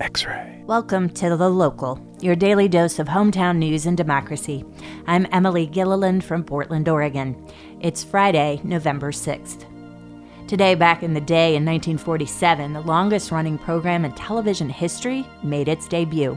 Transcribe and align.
X 0.00 0.26
ray. 0.26 0.60
Welcome 0.66 1.08
to 1.10 1.36
The 1.36 1.48
Local, 1.48 2.04
your 2.20 2.34
daily 2.34 2.66
dose 2.66 2.98
of 2.98 3.06
hometown 3.06 3.58
news 3.58 3.86
and 3.86 3.96
democracy. 3.96 4.64
I'm 5.06 5.28
Emily 5.30 5.66
Gilliland 5.66 6.24
from 6.24 6.42
Portland, 6.42 6.88
Oregon. 6.88 7.46
It's 7.80 8.02
Friday, 8.02 8.60
November 8.64 9.12
6th. 9.12 9.66
Today, 10.48 10.74
back 10.74 11.04
in 11.04 11.14
the 11.14 11.20
day 11.20 11.54
in 11.54 11.64
1947, 11.64 12.72
the 12.72 12.80
longest 12.80 13.30
running 13.30 13.56
program 13.56 14.04
in 14.04 14.10
television 14.14 14.68
history 14.68 15.24
made 15.44 15.68
its 15.68 15.86
debut. 15.86 16.36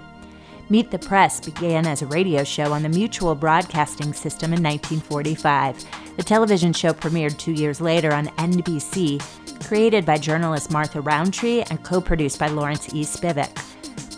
Meet 0.70 0.92
the 0.92 1.00
Press 1.00 1.40
began 1.40 1.88
as 1.88 2.04
a 2.04 2.08
radio 2.08 2.44
show 2.44 2.74
on 2.74 2.84
the 2.84 2.90
Mutual 2.90 3.34
Broadcasting 3.34 4.14
System 4.14 4.54
in 4.54 4.62
1945. 4.62 5.84
The 6.18 6.24
television 6.24 6.74
show 6.74 6.94
premiered 6.94 7.38
two 7.38 7.52
years 7.52 7.80
later 7.80 8.12
on 8.12 8.26
NBC, 8.38 9.22
created 9.68 10.04
by 10.04 10.18
journalist 10.18 10.72
Martha 10.72 11.00
Rountree 11.00 11.64
and 11.70 11.84
co 11.84 12.02
produced 12.02 12.40
by 12.40 12.48
Lawrence 12.48 12.92
E. 12.92 13.04
Spivak. 13.04 13.56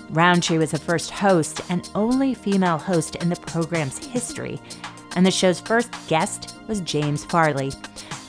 Rountree 0.10 0.58
was 0.58 0.72
the 0.72 0.80
first 0.80 1.12
host 1.12 1.60
and 1.70 1.90
only 1.96 2.34
female 2.34 2.78
host 2.78 3.18
in 3.18 3.28
the 3.28 3.36
program's 3.36 4.04
history, 4.04 4.62
and 5.18 5.26
the 5.26 5.32
show's 5.32 5.60
first 5.60 5.92
guest 6.08 6.56
was 6.70 6.80
James 6.82 7.26
Farley. 7.26 7.72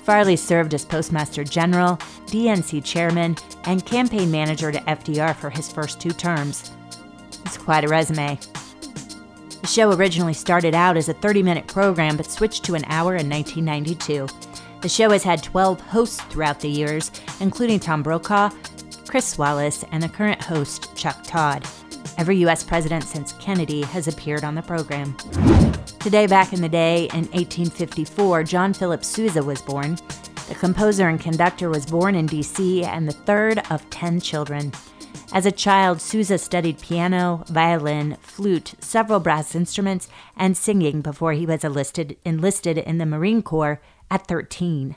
Farley 0.02 0.34
served 0.34 0.74
as 0.74 0.84
Postmaster 0.84 1.44
General, 1.44 1.96
DNC 2.26 2.84
Chairman, 2.84 3.36
and 3.64 3.86
campaign 3.86 4.32
manager 4.32 4.72
to 4.72 4.80
FDR 4.80 5.36
for 5.36 5.48
his 5.48 5.70
first 5.70 6.00
two 6.00 6.10
terms. 6.10 6.72
It's 7.44 7.56
quite 7.56 7.84
a 7.84 7.88
resume. 7.88 8.36
The 9.60 9.66
show 9.66 9.92
originally 9.92 10.32
started 10.32 10.74
out 10.74 10.96
as 10.96 11.08
a 11.08 11.14
30 11.14 11.42
minute 11.42 11.66
program 11.66 12.16
but 12.16 12.30
switched 12.30 12.64
to 12.64 12.74
an 12.74 12.84
hour 12.86 13.16
in 13.16 13.28
1992. 13.28 14.26
The 14.80 14.88
show 14.88 15.10
has 15.10 15.22
had 15.22 15.42
12 15.42 15.80
hosts 15.80 16.22
throughout 16.22 16.60
the 16.60 16.70
years, 16.70 17.10
including 17.40 17.78
Tom 17.78 18.02
Brokaw, 18.02 18.50
Chris 19.06 19.36
Wallace, 19.36 19.84
and 19.92 20.02
the 20.02 20.08
current 20.08 20.40
host, 20.40 20.96
Chuck 20.96 21.22
Todd. 21.24 21.66
Every 22.16 22.36
U.S. 22.38 22.64
president 22.64 23.04
since 23.04 23.34
Kennedy 23.34 23.82
has 23.82 24.08
appeared 24.08 24.44
on 24.44 24.54
the 24.54 24.62
program. 24.62 25.14
Today, 25.98 26.26
back 26.26 26.54
in 26.54 26.62
the 26.62 26.68
day, 26.68 27.04
in 27.12 27.26
1854, 27.32 28.44
John 28.44 28.72
Philip 28.72 29.04
Sousa 29.04 29.42
was 29.42 29.60
born. 29.60 29.96
The 30.48 30.54
composer 30.54 31.08
and 31.08 31.20
conductor 31.20 31.68
was 31.68 31.84
born 31.84 32.14
in 32.14 32.26
D.C. 32.26 32.84
and 32.84 33.06
the 33.06 33.12
third 33.12 33.60
of 33.70 33.88
10 33.90 34.20
children. 34.20 34.72
As 35.32 35.46
a 35.46 35.52
child, 35.52 36.00
Sousa 36.00 36.38
studied 36.38 36.80
piano, 36.80 37.44
violin, 37.46 38.16
flute, 38.20 38.74
several 38.80 39.20
brass 39.20 39.54
instruments, 39.54 40.08
and 40.36 40.56
singing 40.56 41.02
before 41.02 41.34
he 41.34 41.46
was 41.46 41.62
enlisted, 41.62 42.16
enlisted 42.24 42.78
in 42.78 42.98
the 42.98 43.06
Marine 43.06 43.40
Corps 43.40 43.80
at 44.10 44.26
13. 44.26 44.96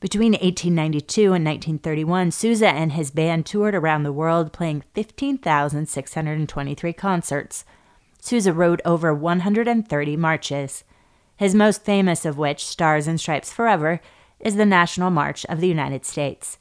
Between 0.00 0.32
1892 0.32 1.20
and 1.32 1.44
1931, 1.44 2.32
Sousa 2.32 2.68
and 2.68 2.92
his 2.92 3.12
band 3.12 3.46
toured 3.46 3.76
around 3.76 4.02
the 4.02 4.12
world 4.12 4.52
playing 4.52 4.82
15,623 4.94 6.92
concerts. 6.94 7.64
Sousa 8.18 8.52
wrote 8.52 8.80
over 8.84 9.14
130 9.14 10.16
marches, 10.16 10.82
his 11.36 11.54
most 11.54 11.84
famous 11.84 12.24
of 12.24 12.36
which, 12.36 12.66
Stars 12.66 13.06
and 13.06 13.20
Stripes 13.20 13.52
Forever, 13.52 14.00
is 14.40 14.56
the 14.56 14.66
National 14.66 15.10
March 15.10 15.46
of 15.46 15.60
the 15.60 15.68
United 15.68 16.04
States. 16.04 16.58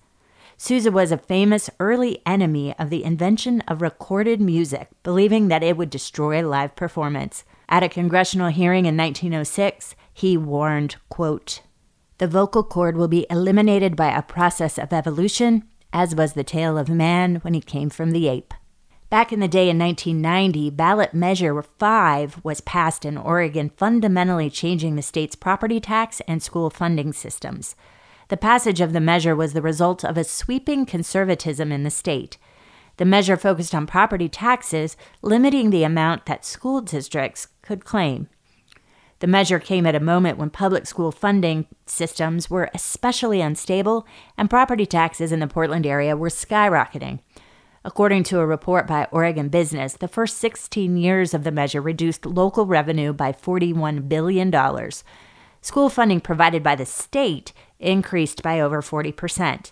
Sousa 0.62 0.92
was 0.92 1.14
a 1.14 1.18
famous 1.18 1.70
early 1.80 2.22
enemy 2.26 2.76
of 2.78 2.90
the 2.90 3.06
invention 3.06 3.62
of 3.62 3.82
recorded 3.82 4.42
music, 4.42 4.90
believing 5.04 5.48
that 5.48 5.64
it 5.64 5.78
would 5.78 5.90
destroy 5.90 6.46
live 6.46 6.76
performance. 6.76 7.46
At 7.70 7.82
a 7.82 7.88
congressional 7.88 8.50
hearing 8.50 8.86
in 8.86 8.98
1906, 8.98 9.96
he 10.14 10.36
warned, 10.36 10.98
quote, 11.08 11.62
The 12.18 12.28
vocal 12.28 12.62
cord 12.66 12.98
will 12.98 13.08
be 13.08 13.26
eliminated 13.30 13.96
by 13.96 14.12
a 14.12 14.22
process 14.22 14.78
of 14.78 14.92
evolution, 14.92 15.64
as 15.94 16.14
was 16.14 16.34
the 16.34 16.44
tail 16.44 16.78
of 16.78 16.90
man 16.90 17.36
when 17.36 17.54
he 17.54 17.62
came 17.62 17.90
from 17.90 18.12
the 18.12 18.28
ape. 18.28 18.54
Back 19.10 19.32
in 19.32 19.40
the 19.40 19.48
day 19.48 19.70
in 19.70 19.80
1990, 19.80 20.72
ballot 20.72 21.14
measure 21.14 21.64
5 21.64 22.44
was 22.44 22.60
passed 22.60 23.06
in 23.06 23.18
Oregon, 23.18 23.72
fundamentally 23.78 24.50
changing 24.50 24.98
the 24.98 25.02
state's 25.04 25.38
property 25.38 25.80
tax 25.80 26.22
and 26.28 26.44
school 26.44 26.70
funding 26.70 27.14
systems. 27.14 27.78
The 28.30 28.38
passage 28.38 28.80
of 28.80 28.94
the 28.94 29.02
measure 29.02 29.36
was 29.36 29.54
the 29.54 29.62
result 29.62 30.06
of 30.06 30.18
a 30.18 30.24
sweeping 30.24 30.86
conservatism 30.86 31.72
in 31.72 31.84
the 31.84 31.90
state. 31.90 32.38
The 32.98 33.06
measure 33.06 33.38
focused 33.38 33.74
on 33.74 33.88
property 33.88 34.30
taxes, 34.30 34.96
limiting 35.22 35.72
the 35.72 35.84
amount 35.84 36.28
that 36.28 36.46
school 36.46 36.82
districts 36.82 37.48
could 37.64 37.86
claim. 37.86 38.30
The 39.20 39.28
measure 39.28 39.60
came 39.60 39.86
at 39.86 39.96
a 39.96 40.00
moment 40.00 40.38
when 40.38 40.52
public 40.52 40.86
school 40.86 41.12
funding 41.12 41.66
systems 41.88 42.50
were 42.50 42.70
especially 42.74 43.42
unstable 43.42 44.06
and 44.38 44.50
property 44.50 44.86
taxes 44.86 45.32
in 45.32 45.40
the 45.40 45.48
Portland 45.48 45.86
area 45.86 46.16
were 46.16 46.30
skyrocketing. 46.30 47.20
According 47.84 48.24
to 48.26 48.40
a 48.40 48.46
report 48.46 48.86
by 48.86 49.08
Oregon 49.12 49.50
Business, 49.50 49.94
the 49.94 50.08
first 50.08 50.38
16 50.38 50.98
years 50.98 51.34
of 51.34 51.44
the 51.44 51.52
measure 51.52 51.82
reduced 51.82 52.26
local 52.26 52.66
revenue 52.66 53.12
by 53.12 53.32
$41 53.32 54.08
billion. 54.08 54.54
School 55.62 55.90
funding 55.90 56.22
provided 56.22 56.62
by 56.62 56.76
the 56.76 56.86
state 56.86 57.54
increased 57.80 58.44
by 58.44 58.60
over 58.60 58.82
40%. 58.82 59.72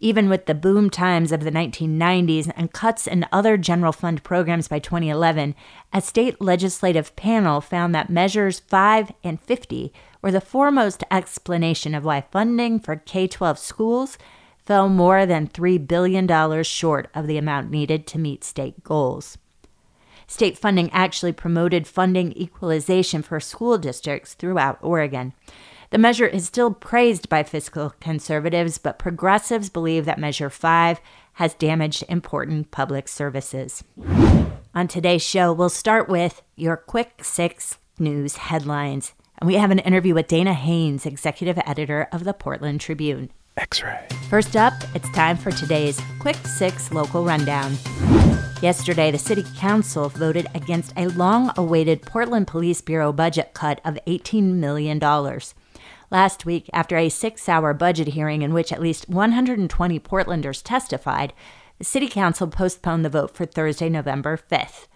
Even 0.00 0.28
with 0.28 0.46
the 0.46 0.54
boom 0.54 0.90
times 0.90 1.30
of 1.30 1.44
the 1.44 1.52
1990s 1.52 2.52
and 2.56 2.72
cuts 2.72 3.06
in 3.06 3.24
other 3.30 3.56
general 3.56 3.92
fund 3.92 4.24
programs 4.24 4.66
by 4.66 4.80
2011, 4.80 5.54
a 5.92 6.00
state 6.00 6.40
legislative 6.40 7.14
panel 7.14 7.60
found 7.60 7.94
that 7.94 8.10
measures 8.10 8.58
5 8.58 9.12
and 9.22 9.40
50 9.40 9.92
were 10.20 10.32
the 10.32 10.40
foremost 10.40 11.04
explanation 11.08 11.94
of 11.94 12.04
why 12.04 12.20
funding 12.32 12.80
for 12.80 12.96
K 12.96 13.28
12 13.28 13.58
schools 13.58 14.18
fell 14.64 14.88
more 14.88 15.24
than 15.24 15.46
$3 15.46 15.86
billion 15.86 16.62
short 16.64 17.08
of 17.14 17.28
the 17.28 17.38
amount 17.38 17.70
needed 17.70 18.06
to 18.08 18.18
meet 18.18 18.42
state 18.42 18.82
goals. 18.82 19.38
State 20.26 20.56
funding 20.56 20.90
actually 20.92 21.32
promoted 21.32 21.86
funding 21.86 22.32
equalization 22.36 23.22
for 23.22 23.38
school 23.38 23.78
districts 23.78 24.34
throughout 24.34 24.78
Oregon. 24.80 25.32
The 25.92 25.98
measure 25.98 26.26
is 26.26 26.46
still 26.46 26.72
praised 26.72 27.28
by 27.28 27.42
fiscal 27.42 27.92
conservatives, 28.00 28.78
but 28.78 28.98
progressives 28.98 29.68
believe 29.68 30.06
that 30.06 30.18
Measure 30.18 30.48
5 30.48 30.98
has 31.34 31.52
damaged 31.52 32.02
important 32.08 32.70
public 32.70 33.08
services. 33.08 33.84
On 34.74 34.88
today's 34.88 35.20
show, 35.20 35.52
we'll 35.52 35.68
start 35.68 36.08
with 36.08 36.40
your 36.56 36.78
quick 36.78 37.22
six 37.22 37.76
news 37.98 38.36
headlines. 38.36 39.12
And 39.36 39.46
we 39.46 39.56
have 39.56 39.70
an 39.70 39.80
interview 39.80 40.14
with 40.14 40.28
Dana 40.28 40.54
Haynes, 40.54 41.04
executive 41.04 41.58
editor 41.66 42.08
of 42.10 42.24
the 42.24 42.32
Portland 42.32 42.80
Tribune. 42.80 43.28
X 43.58 43.82
ray. 43.82 44.08
First 44.30 44.56
up, 44.56 44.72
it's 44.94 45.10
time 45.10 45.36
for 45.36 45.50
today's 45.50 46.00
Quick 46.20 46.36
Six 46.46 46.90
local 46.90 47.22
rundown. 47.22 47.76
Yesterday, 48.62 49.10
the 49.10 49.18
City 49.18 49.44
Council 49.58 50.08
voted 50.08 50.46
against 50.54 50.94
a 50.96 51.08
long 51.08 51.50
awaited 51.58 52.00
Portland 52.00 52.46
Police 52.46 52.80
Bureau 52.80 53.12
budget 53.12 53.52
cut 53.52 53.82
of 53.84 53.98
$18 54.06 54.54
million. 54.54 54.98
Last 56.12 56.44
week, 56.44 56.68
after 56.74 56.98
a 56.98 57.08
six 57.08 57.48
hour 57.48 57.72
budget 57.72 58.08
hearing 58.08 58.42
in 58.42 58.52
which 58.52 58.70
at 58.70 58.82
least 58.82 59.08
120 59.08 59.98
Portlanders 60.00 60.62
testified, 60.62 61.32
the 61.78 61.86
City 61.86 62.06
Council 62.06 62.48
postponed 62.48 63.02
the 63.02 63.08
vote 63.08 63.34
for 63.34 63.46
Thursday, 63.46 63.88
November 63.88 64.36
5th. 64.36 64.88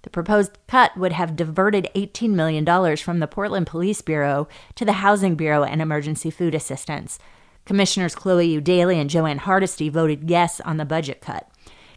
The 0.00 0.08
proposed 0.08 0.56
cut 0.66 0.96
would 0.96 1.12
have 1.12 1.36
diverted 1.36 1.90
$18 1.94 2.30
million 2.30 2.96
from 2.96 3.18
the 3.18 3.26
Portland 3.26 3.66
Police 3.66 4.00
Bureau 4.00 4.48
to 4.76 4.86
the 4.86 4.94
Housing 5.04 5.34
Bureau 5.34 5.62
and 5.62 5.82
Emergency 5.82 6.30
Food 6.30 6.54
Assistance. 6.54 7.18
Commissioners 7.66 8.14
Chloe 8.14 8.48
Eudaly 8.58 8.98
and 8.98 9.10
Jo 9.10 9.26
Ann 9.26 9.40
Hardesty 9.40 9.90
voted 9.90 10.30
yes 10.30 10.62
on 10.62 10.78
the 10.78 10.86
budget 10.86 11.20
cut. 11.20 11.50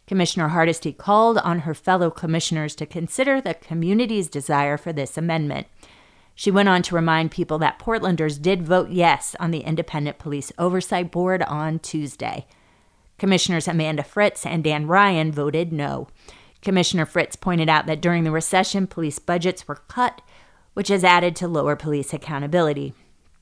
Commissioner 0.06 0.50
Hardesty 0.50 0.92
called 0.92 1.38
on 1.38 1.60
her 1.60 1.74
fellow 1.74 2.12
commissioners 2.12 2.76
to 2.76 2.86
consider 2.86 3.40
the 3.40 3.54
community's 3.54 4.28
desire 4.28 4.76
for 4.76 4.92
this 4.92 5.18
amendment. 5.18 5.68
She 6.40 6.52
went 6.52 6.70
on 6.70 6.84
to 6.84 6.96
remind 6.96 7.32
people 7.32 7.58
that 7.58 7.80
Portlanders 7.80 8.42
did 8.42 8.64
vote 8.64 8.92
yes 8.92 9.36
on 9.42 9.52
the 9.52 9.60
Independent 9.60 10.20
Police 10.20 10.54
Oversight 10.58 11.12
Board 11.12 11.44
on 11.44 11.80
Tuesday. 11.80 12.48
Commissioners 13.18 13.68
Amanda 13.68 14.04
Fritz 14.04 14.46
and 14.46 14.64
Dan 14.64 14.88
Ryan 14.88 15.34
voted 15.34 15.74
no. 15.74 16.08
Commissioner 16.62 17.06
Fritz 17.06 17.36
pointed 17.36 17.68
out 17.68 17.88
that 17.88 18.00
during 18.00 18.24
the 18.24 18.32
recession, 18.32 18.88
police 18.88 19.20
budgets 19.20 19.68
were 19.68 19.84
cut, 19.90 20.22
which 20.76 20.88
has 20.88 21.04
added 21.04 21.36
to 21.36 21.48
lower 21.50 21.76
police 21.76 22.14
accountability. 22.14 22.94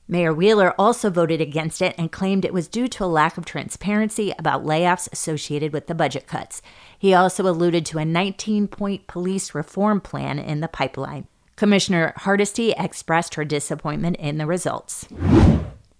Mayor 0.08 0.34
Wheeler 0.34 0.74
also 0.76 1.08
voted 1.08 1.40
against 1.40 1.80
it 1.80 1.94
and 1.96 2.10
claimed 2.10 2.44
it 2.44 2.52
was 2.52 2.66
due 2.66 2.88
to 2.88 3.04
a 3.04 3.06
lack 3.06 3.38
of 3.38 3.44
transparency 3.44 4.34
about 4.40 4.64
layoffs 4.64 5.08
associated 5.12 5.72
with 5.72 5.86
the 5.86 5.94
budget 5.94 6.26
cuts. 6.26 6.62
He 6.98 7.14
also 7.14 7.46
alluded 7.46 7.86
to 7.86 7.98
a 7.98 8.04
19 8.04 8.66
point 8.66 9.06
police 9.06 9.54
reform 9.54 10.00
plan 10.00 10.40
in 10.40 10.58
the 10.58 10.66
pipeline. 10.66 11.28
Commissioner 11.58 12.14
Hardesty 12.18 12.72
expressed 12.78 13.34
her 13.34 13.44
disappointment 13.44 14.14
in 14.18 14.38
the 14.38 14.46
results. 14.46 15.08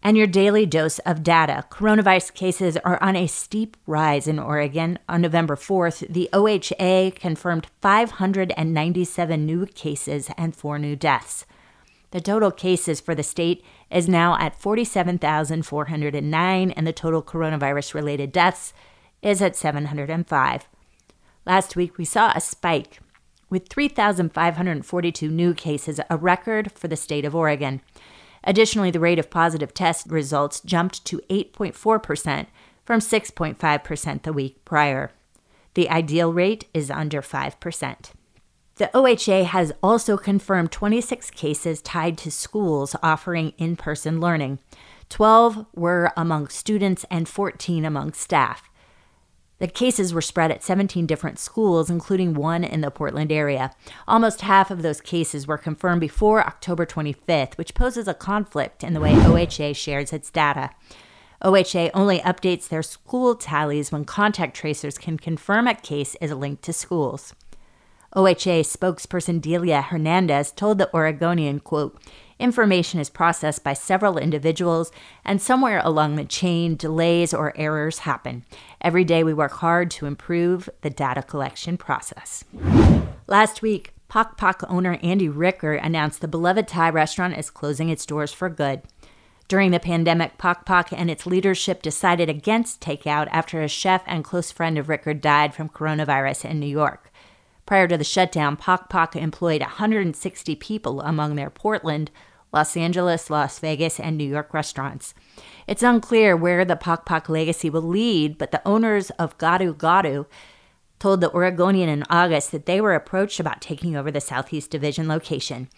And 0.05 0.16
your 0.16 0.28
daily 0.28 0.66
dose 0.66 1.00
of 1.00 1.25
data. 1.25 1.64
Coronavirus 1.69 2.32
cases 2.34 2.76
are 2.76 3.02
on 3.02 3.16
a 3.16 3.26
steep 3.26 3.76
rise 3.84 4.28
in 4.28 4.38
Oregon. 4.38 5.00
On 5.08 5.20
November 5.20 5.56
4th, 5.56 6.06
the 6.08 6.31
OHA 6.32 7.16
confirmed 7.16 7.66
597 7.82 9.44
new 9.44 9.66
cases 9.66 10.31
and 10.38 10.55
four 10.55 10.78
new 10.78 10.94
deaths. 10.94 11.44
The 12.12 12.20
total 12.20 12.52
cases 12.52 13.00
for 13.00 13.16
the 13.16 13.25
state 13.25 13.64
is 13.90 14.08
now 14.08 14.38
at 14.38 14.60
47,409, 14.60 16.70
and 16.70 16.87
the 16.87 16.93
total 16.93 17.20
coronavirus 17.20 17.94
related 17.94 18.31
deaths 18.31 18.72
is 19.22 19.43
at 19.43 19.56
705. 19.56 20.69
Last 21.44 21.75
week, 21.75 21.99
we 21.99 22.05
saw 22.05 22.31
a 22.37 22.40
spike 22.40 23.00
with 23.50 23.68
3,542 23.68 25.28
new 25.28 25.54
cases, 25.54 26.00
a 26.10 26.16
record 26.16 26.72
for 26.72 26.88
the 26.88 26.96
state 26.96 27.24
of 27.24 27.34
Oregon. 27.34 27.80
Additionally, 28.44 28.90
the 28.90 29.00
rate 29.00 29.18
of 29.18 29.30
positive 29.30 29.74
test 29.74 30.06
results 30.10 30.60
jumped 30.60 31.04
to 31.04 31.20
8.4% 31.28 32.46
from 32.84 33.00
6.5% 33.00 34.22
the 34.22 34.32
week 34.32 34.64
prior. 34.64 35.12
The 35.74 35.90
ideal 35.90 36.32
rate 36.32 36.66
is 36.72 36.90
under 36.90 37.20
5%. 37.20 38.10
The 38.76 38.90
OHA 38.94 39.44
has 39.46 39.72
also 39.82 40.16
confirmed 40.16 40.70
26 40.70 41.30
cases 41.32 41.82
tied 41.82 42.16
to 42.18 42.30
schools 42.30 42.94
offering 43.02 43.52
in 43.58 43.76
person 43.76 44.20
learning. 44.20 44.60
12 45.08 45.66
were 45.74 46.12
among 46.16 46.48
students 46.48 47.04
and 47.10 47.28
14 47.28 47.84
among 47.84 48.12
staff. 48.12 48.68
The 49.58 49.66
cases 49.66 50.14
were 50.14 50.22
spread 50.22 50.52
at 50.52 50.62
17 50.62 51.06
different 51.06 51.38
schools, 51.38 51.90
including 51.90 52.34
one 52.34 52.62
in 52.62 52.81
the 52.81 52.93
Portland 52.93 53.32
area. 53.32 53.72
Almost 54.06 54.43
half 54.43 54.70
of 54.70 54.82
those 54.82 55.00
cases 55.00 55.49
were 55.49 55.58
confirmed 55.58 56.00
before 56.00 56.46
October 56.46 56.87
25th, 56.87 57.58
which 57.58 57.75
poses 57.75 58.06
a 58.06 58.14
conflict 58.14 58.84
in 58.84 58.94
the 58.94 59.00
way 59.00 59.14
OHA 59.14 59.75
shares 59.75 60.12
its 60.12 60.31
data. 60.31 60.70
OHA 61.43 61.90
only 61.93 62.20
updates 62.20 62.69
their 62.69 62.82
school 62.82 63.34
tallies 63.34 63.90
when 63.90 64.05
contact 64.05 64.56
tracers 64.56 64.96
can 64.96 65.19
confirm 65.19 65.66
a 65.66 65.75
case 65.75 66.16
is 66.20 66.32
linked 66.32 66.62
to 66.62 66.72
schools. 66.72 67.34
OHA 68.16 68.62
spokesperson 68.62 69.40
Delia 69.40 69.82
Hernandez 69.82 70.52
told 70.52 70.78
the 70.78 70.93
Oregonian, 70.94 71.60
quote, 71.60 72.00
information 72.38 73.00
is 73.00 73.11
processed 73.11 73.64
by 73.64 73.73
several 73.73 74.19
individuals, 74.19 74.90
and 75.25 75.40
somewhere 75.40 75.81
along 75.85 76.17
the 76.17 76.25
chain, 76.25 76.76
delays 76.76 77.35
or 77.35 77.56
errors 77.56 78.00
happen. 78.00 78.44
Every 78.81 79.05
day 79.05 79.25
we 79.25 79.35
work 79.35 79.52
hard 79.52 79.90
to 79.93 80.06
improve 80.06 80.69
the 80.82 80.90
data 80.90 81.23
collection 81.23 81.76
process. 81.76 82.44
Last 83.26 83.62
week, 83.62 83.93
Pok 84.08 84.38
Pok 84.38 84.64
owner 84.69 84.99
Andy 85.02 85.29
Ricker 85.29 85.75
announced 85.75 86.20
the 86.20 86.29
beloved 86.29 86.67
Thai 86.67 86.88
restaurant 86.90 87.37
is 87.37 87.50
closing 87.50 87.90
its 87.90 88.06
doors 88.06 88.32
for 88.32 88.49
good. 88.49 88.82
During 89.49 89.70
the 89.70 89.81
pandemic, 89.81 90.38
Pok 90.38 90.64
Pok 90.64 90.93
and 90.93 91.11
its 91.11 91.26
leadership 91.26 91.82
decided 91.82 92.29
against 92.29 92.81
takeout 92.81 93.29
after 93.31 93.62
a 93.62 93.69
chef 93.69 94.02
and 94.06 94.25
close 94.25 94.50
friend 94.50 94.79
of 94.79 94.88
Ricker 94.88 95.14
died 95.14 95.55
from 95.55 95.69
coronavirus 95.69 96.50
in 96.50 96.61
New 96.61 96.67
York. 96.67 97.11
Prior 97.64 97.88
to 97.88 97.99
the 97.99 98.05
shutdown, 98.05 98.56
Pok 98.56 98.88
Pok 98.88 99.14
employed 99.14 99.61
160 99.61 100.55
people 100.56 101.02
among 101.02 101.34
their 101.34 101.50
Portland, 101.50 102.11
Los 102.52 102.76
Angeles, 102.76 103.30
Las 103.30 103.58
Vegas, 103.58 104.00
and 104.00 104.16
New 104.16 104.28
York 104.28 104.54
restaurants. 104.54 105.14
It's 105.66 105.82
unclear 105.82 106.36
where 106.36 106.64
the 106.64 106.76
Pok 106.76 107.04
Pok 107.04 107.28
legacy 107.28 107.68
will 107.68 107.82
lead, 107.82 108.38
but 108.38 108.50
the 108.50 108.66
owners 108.66 109.10
of 109.10 109.36
Gado 109.38 109.74
Gado 109.74 110.26
told 110.98 111.20
the 111.20 111.32
Oregonian 111.32 111.88
in 111.88 112.04
August 112.10 112.50
that 112.52 112.66
they 112.66 112.80
were 112.80 112.94
approached 112.94 113.38
about 113.38 113.60
taking 113.60 113.96
over 113.96 114.10
the 114.10 114.20
Southeast 114.20 114.70
Division 114.70 115.06
location, 115.06 115.68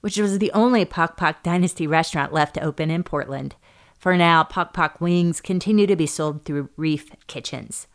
which 0.00 0.18
was 0.18 0.38
the 0.38 0.52
only 0.52 0.84
Pok 0.84 1.16
Pok 1.16 1.42
Dynasty 1.42 1.86
restaurant 1.86 2.32
left 2.32 2.58
open 2.60 2.90
in 2.90 3.02
Portland. 3.02 3.54
For 3.98 4.16
now, 4.16 4.44
Pok 4.44 4.72
Pok 4.72 5.00
wings 5.00 5.40
continue 5.40 5.86
to 5.86 5.96
be 5.96 6.06
sold 6.06 6.44
through 6.44 6.70
Reef 6.76 7.10
Kitchens. 7.26 7.86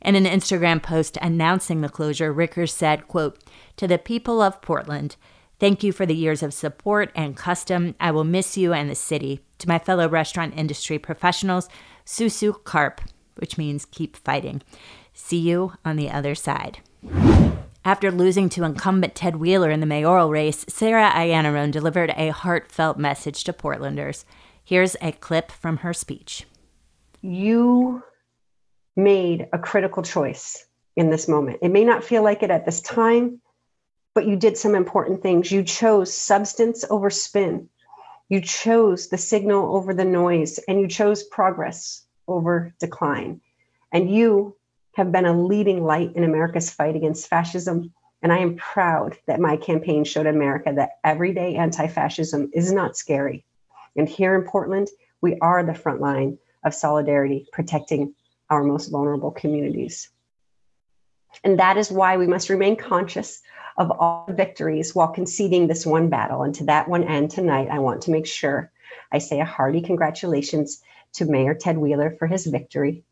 In 0.00 0.14
an 0.14 0.24
Instagram 0.24 0.82
post 0.82 1.18
announcing 1.20 1.80
the 1.80 1.88
closure, 1.88 2.32
Rickers 2.32 2.72
said, 2.72 3.08
quote, 3.08 3.42
To 3.76 3.88
the 3.88 3.98
people 3.98 4.40
of 4.40 4.62
Portland, 4.62 5.16
thank 5.58 5.82
you 5.82 5.92
for 5.92 6.06
the 6.06 6.14
years 6.14 6.42
of 6.42 6.54
support 6.54 7.10
and 7.14 7.36
custom. 7.36 7.94
I 8.00 8.10
will 8.10 8.24
miss 8.24 8.56
you 8.56 8.72
and 8.72 8.88
the 8.90 8.94
city. 8.94 9.40
To 9.58 9.68
my 9.68 9.78
fellow 9.78 10.08
restaurant 10.08 10.54
industry 10.56 10.98
professionals, 10.98 11.68
Susu 12.06 12.62
Carp, 12.64 13.00
which 13.36 13.58
means 13.58 13.84
keep 13.84 14.16
fighting. 14.16 14.62
See 15.12 15.38
you 15.38 15.72
on 15.84 15.96
the 15.96 16.10
other 16.10 16.34
side. 16.34 16.78
After 17.84 18.10
losing 18.10 18.48
to 18.50 18.64
incumbent 18.64 19.14
Ted 19.14 19.36
Wheeler 19.36 19.70
in 19.70 19.80
the 19.80 19.86
mayoral 19.86 20.30
race, 20.30 20.64
Sarah 20.68 21.10
Iannarone 21.10 21.72
delivered 21.72 22.12
a 22.16 22.28
heartfelt 22.28 22.98
message 22.98 23.44
to 23.44 23.52
Portlanders. 23.52 24.24
Here's 24.62 24.96
a 25.00 25.12
clip 25.12 25.50
from 25.50 25.78
her 25.78 25.94
speech. 25.94 26.44
You 27.22 28.02
made 28.94 29.48
a 29.52 29.58
critical 29.58 30.02
choice 30.02 30.66
in 30.96 31.08
this 31.10 31.28
moment. 31.28 31.60
It 31.62 31.70
may 31.70 31.84
not 31.84 32.04
feel 32.04 32.22
like 32.22 32.42
it 32.42 32.50
at 32.50 32.66
this 32.66 32.80
time, 32.82 33.40
but 34.18 34.26
you 34.26 34.34
did 34.34 34.58
some 34.58 34.74
important 34.74 35.22
things. 35.22 35.52
You 35.52 35.62
chose 35.62 36.12
substance 36.12 36.84
over 36.90 37.08
spin. 37.08 37.68
You 38.28 38.40
chose 38.40 39.06
the 39.06 39.16
signal 39.16 39.76
over 39.76 39.94
the 39.94 40.04
noise, 40.04 40.58
and 40.66 40.80
you 40.80 40.88
chose 40.88 41.22
progress 41.22 42.04
over 42.26 42.74
decline. 42.80 43.40
And 43.92 44.10
you 44.10 44.56
have 44.96 45.12
been 45.12 45.24
a 45.24 45.40
leading 45.40 45.84
light 45.84 46.16
in 46.16 46.24
America's 46.24 46.68
fight 46.68 46.96
against 46.96 47.28
fascism. 47.28 47.94
And 48.20 48.32
I 48.32 48.38
am 48.38 48.56
proud 48.56 49.16
that 49.28 49.38
my 49.38 49.56
campaign 49.56 50.02
showed 50.02 50.26
America 50.26 50.72
that 50.74 50.98
everyday 51.04 51.54
anti 51.54 51.86
fascism 51.86 52.50
is 52.52 52.72
not 52.72 52.96
scary. 52.96 53.44
And 53.94 54.08
here 54.08 54.34
in 54.34 54.48
Portland, 54.48 54.88
we 55.20 55.38
are 55.38 55.62
the 55.62 55.74
front 55.74 56.00
line 56.00 56.38
of 56.64 56.74
solidarity, 56.74 57.46
protecting 57.52 58.16
our 58.50 58.64
most 58.64 58.88
vulnerable 58.88 59.30
communities. 59.30 60.10
And 61.44 61.60
that 61.60 61.76
is 61.76 61.92
why 61.92 62.16
we 62.16 62.26
must 62.26 62.50
remain 62.50 62.74
conscious 62.74 63.42
of 63.78 63.90
all 63.90 64.26
victories 64.28 64.94
while 64.94 65.08
conceding 65.08 65.66
this 65.66 65.86
one 65.86 66.10
battle. 66.10 66.42
And 66.42 66.54
to 66.56 66.64
that 66.64 66.88
one 66.88 67.04
end 67.04 67.30
tonight, 67.30 67.68
I 67.70 67.78
want 67.78 68.02
to 68.02 68.10
make 68.10 68.26
sure 68.26 68.70
I 69.10 69.18
say 69.18 69.40
a 69.40 69.44
hearty 69.44 69.80
congratulations 69.80 70.82
to 71.14 71.24
Mayor 71.24 71.54
Ted 71.54 71.78
Wheeler 71.78 72.14
for 72.18 72.26
his 72.26 72.46
victory. 72.46 73.04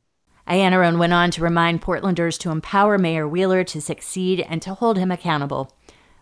Iannarone 0.47 0.99
went 0.99 1.13
on 1.13 1.31
to 1.33 1.43
remind 1.43 1.83
Portlanders 1.83 2.39
to 2.41 2.51
empower 2.51 2.99
Mayor 2.99 3.27
Wheeler 3.27 3.65
to 3.65 3.81
succeed 3.81 4.45
and 4.49 4.61
to 4.63 4.75
hold 4.75 4.99
him 4.99 5.11
accountable. 5.11 5.73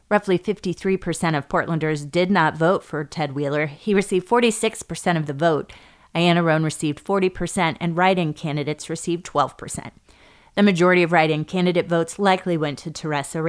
Roughly 0.08 0.38
53% 0.38 1.36
of 1.36 1.48
Portlanders 1.48 2.10
did 2.10 2.30
not 2.30 2.56
vote 2.56 2.84
for 2.84 3.04
Ted 3.04 3.32
Wheeler. 3.34 3.66
He 3.66 3.94
received 3.94 4.28
46% 4.28 5.16
of 5.16 5.26
the 5.26 5.32
vote, 5.32 5.72
Iannarone 6.14 6.64
received 6.64 7.04
40%, 7.04 7.76
and 7.80 7.96
write 7.96 8.18
in 8.18 8.34
candidates 8.34 8.88
received 8.88 9.26
12%. 9.26 9.90
The 10.54 10.62
majority 10.62 11.02
of 11.02 11.10
write 11.10 11.30
in 11.30 11.44
candidate 11.44 11.88
votes 11.88 12.18
likely 12.18 12.56
went 12.56 12.78
to 12.80 12.90
Teresa 12.90 13.42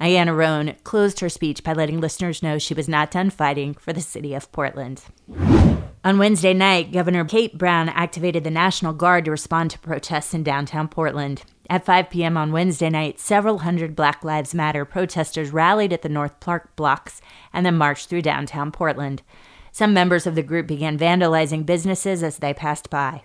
Raiford. 0.00 0.06
Iannarone 0.06 0.82
closed 0.84 1.20
her 1.20 1.28
speech 1.28 1.62
by 1.62 1.72
letting 1.72 2.00
listeners 2.00 2.42
know 2.42 2.58
she 2.58 2.74
was 2.74 2.88
not 2.88 3.10
done 3.10 3.30
fighting 3.30 3.74
for 3.74 3.92
the 3.92 4.00
city 4.00 4.34
of 4.34 4.50
Portland. 4.52 5.02
On 6.02 6.18
Wednesday 6.18 6.54
night, 6.54 6.92
Governor 6.92 7.24
Kate 7.26 7.58
Brown 7.58 7.90
activated 7.90 8.42
the 8.42 8.50
National 8.50 8.94
Guard 8.94 9.26
to 9.26 9.30
respond 9.30 9.70
to 9.70 9.78
protests 9.78 10.32
in 10.32 10.42
downtown 10.42 10.88
Portland. 10.88 11.42
At 11.68 11.84
5 11.84 12.10
p.m. 12.10 12.36
on 12.36 12.52
Wednesday 12.52 12.90
night, 12.90 13.20
several 13.20 13.58
hundred 13.58 13.94
Black 13.94 14.24
Lives 14.24 14.54
Matter 14.54 14.84
protesters 14.84 15.52
rallied 15.52 15.92
at 15.92 16.02
the 16.02 16.08
North 16.08 16.40
Park 16.40 16.74
blocks 16.74 17.20
and 17.52 17.64
then 17.64 17.76
marched 17.76 18.08
through 18.08 18.22
downtown 18.22 18.72
Portland. 18.72 19.22
Some 19.70 19.94
members 19.94 20.26
of 20.26 20.34
the 20.34 20.42
group 20.42 20.66
began 20.66 20.98
vandalizing 20.98 21.64
businesses 21.64 22.22
as 22.22 22.38
they 22.38 22.52
passed 22.52 22.90
by. 22.90 23.22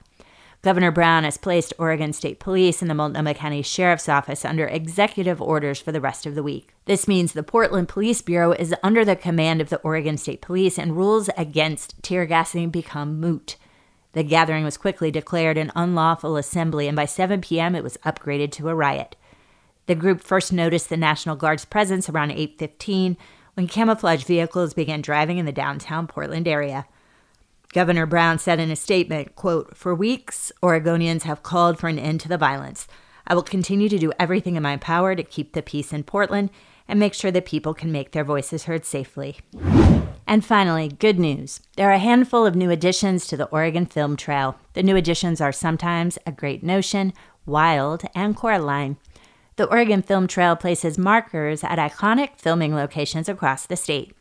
Governor 0.66 0.90
Brown 0.90 1.26
has 1.26 1.38
placed 1.38 1.76
Oregon 1.78 2.12
State 2.12 2.40
Police 2.40 2.82
and 2.82 2.90
the 2.90 2.96
Multnomah 2.96 3.36
County 3.36 3.62
Sheriff's 3.62 4.10
Office 4.10 4.44
under 4.44 4.66
executive 4.66 5.40
orders 5.40 5.80
for 5.80 5.92
the 5.92 6.02
rest 6.02 6.26
of 6.26 6.34
the 6.34 6.42
week. 6.42 6.74
This 6.86 7.08
means 7.08 7.34
the 7.34 7.44
Portland 7.44 7.88
Police 7.88 8.24
Bureau 8.24 8.52
is 8.52 8.74
under 8.82 9.06
the 9.06 9.16
command 9.16 9.62
of 9.62 9.70
the 9.70 9.80
Oregon 9.82 10.18
State 10.18 10.42
Police 10.42 10.80
and 10.80 10.98
rules 10.98 11.30
against 11.38 12.02
tear 12.02 12.26
gassing 12.26 12.72
become 12.72 13.20
moot. 13.20 13.58
The 14.14 14.24
gathering 14.24 14.64
was 14.64 14.76
quickly 14.76 15.12
declared 15.12 15.60
an 15.60 15.72
unlawful 15.76 16.36
assembly, 16.36 16.88
and 16.88 16.96
by 16.96 17.06
7 17.06 17.42
p.m. 17.42 17.76
it 17.76 17.84
was 17.84 17.98
upgraded 17.98 18.52
to 18.54 18.70
a 18.70 18.74
riot. 18.74 19.16
The 19.86 19.94
group 19.94 20.20
first 20.20 20.52
noticed 20.52 20.90
the 20.90 20.98
National 20.98 21.36
Guard's 21.36 21.66
presence 21.66 22.10
around 22.10 22.32
8:15 22.32 23.18
when 23.54 23.68
camouflage 23.68 24.24
vehicles 24.24 24.74
began 24.74 25.02
driving 25.02 25.38
in 25.38 25.46
the 25.46 25.52
downtown 25.52 26.08
Portland 26.08 26.48
area. 26.48 26.88
Governor 27.76 28.06
Brown 28.06 28.40
said 28.40 28.62
in 28.62 28.72
a 28.72 28.76
statement, 28.78 29.36
quote, 29.36 29.76
"For 29.76 29.94
weeks, 29.94 30.50
Oregonians 30.64 31.24
have 31.24 31.44
called 31.44 31.78
for 31.78 31.90
an 31.90 32.00
end 32.00 32.22
to 32.22 32.30
the 32.30 32.38
violence. 32.38 32.88
I 33.28 33.36
will 33.36 33.44
continue 33.44 33.90
to 33.90 34.00
do 34.00 34.14
everything 34.18 34.56
in 34.56 34.64
my 34.64 34.78
power 34.78 35.14
to 35.14 35.22
keep 35.22 35.52
the 35.52 35.62
peace 35.62 35.92
in 35.92 36.04
Portland 36.04 36.52
and 36.88 36.98
make 36.98 37.14
sure 37.14 37.32
that 37.32 37.46
people 37.46 37.74
can 37.74 37.92
make 37.92 38.14
their 38.14 38.24
voices 38.24 38.64
heard 38.64 38.86
safely." 38.86 39.40
And 40.26 40.46
finally, 40.46 40.88
good 40.88 41.20
news. 41.20 41.60
There 41.76 41.90
are 41.90 41.96
a 41.96 42.00
handful 42.00 42.46
of 42.46 42.56
new 42.56 42.72
additions 42.72 43.28
to 43.28 43.36
the 43.36 43.50
Oregon 43.50 43.86
Film 43.86 44.16
Trail. 44.16 44.56
The 44.72 44.82
new 44.82 44.96
additions 44.96 45.42
are 45.42 45.52
sometimes 45.52 46.18
A 46.26 46.32
Great 46.32 46.64
Notion, 46.64 47.12
Wild, 47.46 48.04
and 48.16 48.38
Coraline. 48.38 48.96
The 49.58 49.66
Oregon 49.66 50.02
Film 50.02 50.28
Trail 50.28 50.56
places 50.56 50.98
markers 50.98 51.62
at 51.62 51.78
iconic 51.78 52.38
filming 52.38 52.74
locations 52.74 53.28
across 53.28 53.66
the 53.66 53.76
state. 53.76 54.16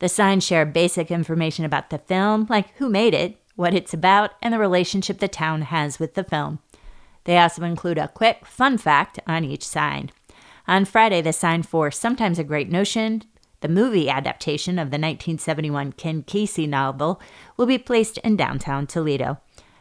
The 0.00 0.08
signs 0.08 0.44
share 0.44 0.66
basic 0.66 1.10
information 1.10 1.64
about 1.64 1.90
the 1.90 1.98
film, 1.98 2.46
like 2.48 2.74
who 2.76 2.88
made 2.88 3.14
it, 3.14 3.36
what 3.54 3.74
it's 3.74 3.94
about, 3.94 4.32
and 4.42 4.52
the 4.52 4.58
relationship 4.58 5.18
the 5.18 5.28
town 5.28 5.62
has 5.62 5.98
with 5.98 6.14
the 6.14 6.24
film. 6.24 6.58
They 7.24 7.36
also 7.38 7.62
include 7.62 7.98
a 7.98 8.08
quick 8.08 8.46
fun 8.46 8.78
fact 8.78 9.20
on 9.26 9.44
each 9.44 9.66
sign. 9.66 10.10
On 10.66 10.86
Friday, 10.86 11.20
the 11.20 11.34
sign 11.34 11.62
for 11.62 11.90
Sometimes 11.90 12.38
a 12.38 12.44
Great 12.44 12.70
Notion, 12.70 13.24
the 13.60 13.68
movie 13.68 14.08
adaptation 14.08 14.78
of 14.78 14.86
the 14.90 14.96
1971 14.96 15.92
Ken 15.92 16.22
Kesey 16.22 16.66
novel, 16.66 17.20
will 17.58 17.66
be 17.66 17.76
placed 17.76 18.16
in 18.18 18.36
downtown 18.36 18.86
Toledo. 18.86 19.38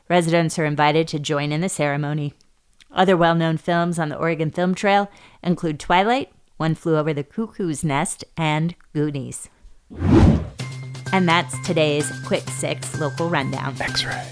Residents 0.10 0.60
are 0.60 0.66
invited 0.66 1.08
to 1.08 1.20
join 1.20 1.54
in 1.54 1.62
the 1.62 1.70
ceremony. 1.70 2.34
Other 2.92 3.16
well 3.16 3.36
known 3.36 3.56
films 3.56 3.98
on 3.98 4.10
the 4.10 4.18
Oregon 4.18 4.52
Film 4.52 4.76
Trail 4.76 5.10
include 5.42 5.80
Twilight, 5.80 6.30
One 6.58 6.76
Flew 6.76 6.98
Over 6.98 7.14
the 7.14 7.24
Cuckoo's 7.24 7.86
Nest, 7.86 8.26
and 8.36 8.76
Goonies. 8.94 9.48
And 11.12 11.28
that's 11.28 11.60
today's 11.66 12.12
Quick 12.26 12.48
Six 12.50 13.00
local 13.00 13.30
rundown. 13.30 13.76
X 13.82 14.06
ray. 14.06 14.28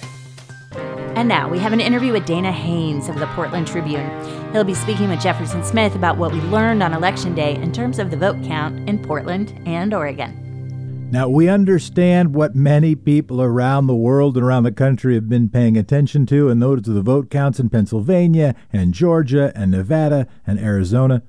And 1.15 1.27
now 1.27 1.49
we 1.49 1.57
have 1.57 1.73
an 1.73 1.81
interview 1.81 2.13
with 2.13 2.25
Dana 2.25 2.51
Haynes 2.51 3.09
of 3.09 3.17
the 3.17 3.25
Portland 3.27 3.67
Tribune. 3.67 4.07
He'll 4.51 4.63
be 4.63 4.75
speaking 4.75 5.09
with 5.09 5.19
Jefferson 5.19 5.63
Smith 5.63 5.95
about 5.95 6.17
what 6.17 6.31
we 6.31 6.39
learned 6.41 6.83
on 6.83 6.93
Election 6.93 7.33
Day 7.33 7.55
in 7.55 7.71
terms 7.71 7.97
of 7.97 8.11
the 8.11 8.17
vote 8.17 8.43
count 8.43 8.87
in 8.87 9.01
Portland 9.03 9.59
and 9.65 9.93
Oregon. 9.93 11.09
Now, 11.09 11.29
we 11.29 11.47
understand 11.47 12.35
what 12.35 12.53
many 12.53 12.93
people 12.93 13.41
around 13.41 13.87
the 13.87 13.95
world 13.95 14.35
and 14.35 14.45
around 14.45 14.63
the 14.63 14.71
country 14.71 15.15
have 15.15 15.29
been 15.29 15.49
paying 15.49 15.77
attention 15.77 16.25
to, 16.27 16.49
and 16.49 16.61
those 16.61 16.87
are 16.87 16.91
the 16.91 17.01
vote 17.01 17.31
counts 17.31 17.59
in 17.59 17.69
Pennsylvania 17.69 18.53
and 18.71 18.93
Georgia 18.93 19.51
and 19.55 19.71
Nevada 19.71 20.27
and 20.45 20.59
Arizona. 20.59 21.23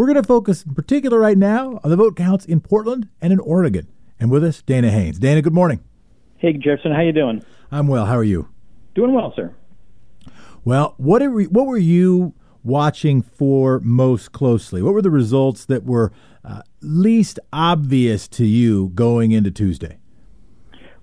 We're 0.00 0.06
going 0.06 0.16
to 0.16 0.22
focus 0.22 0.62
in 0.62 0.72
particular 0.74 1.18
right 1.18 1.36
now 1.36 1.78
on 1.84 1.90
the 1.90 1.96
vote 1.96 2.16
counts 2.16 2.46
in 2.46 2.62
Portland 2.62 3.10
and 3.20 3.34
in 3.34 3.38
Oregon. 3.38 3.86
And 4.18 4.30
with 4.30 4.42
us, 4.42 4.62
Dana 4.62 4.90
Haynes. 4.90 5.18
Dana, 5.18 5.42
good 5.42 5.52
morning. 5.52 5.84
Hey, 6.38 6.54
Jefferson, 6.54 6.92
how 6.92 7.02
you 7.02 7.12
doing? 7.12 7.44
I'm 7.70 7.86
well. 7.86 8.06
How 8.06 8.16
are 8.16 8.24
you? 8.24 8.48
Doing 8.94 9.12
well, 9.12 9.34
sir. 9.36 9.54
Well, 10.64 10.94
what 10.96 11.20
are 11.20 11.30
we, 11.30 11.48
what 11.48 11.66
were 11.66 11.76
you 11.76 12.32
watching 12.64 13.20
for 13.20 13.78
most 13.80 14.32
closely? 14.32 14.80
What 14.80 14.94
were 14.94 15.02
the 15.02 15.10
results 15.10 15.66
that 15.66 15.84
were 15.84 16.12
uh, 16.42 16.62
least 16.80 17.38
obvious 17.52 18.26
to 18.28 18.46
you 18.46 18.92
going 18.94 19.32
into 19.32 19.50
Tuesday? 19.50 19.98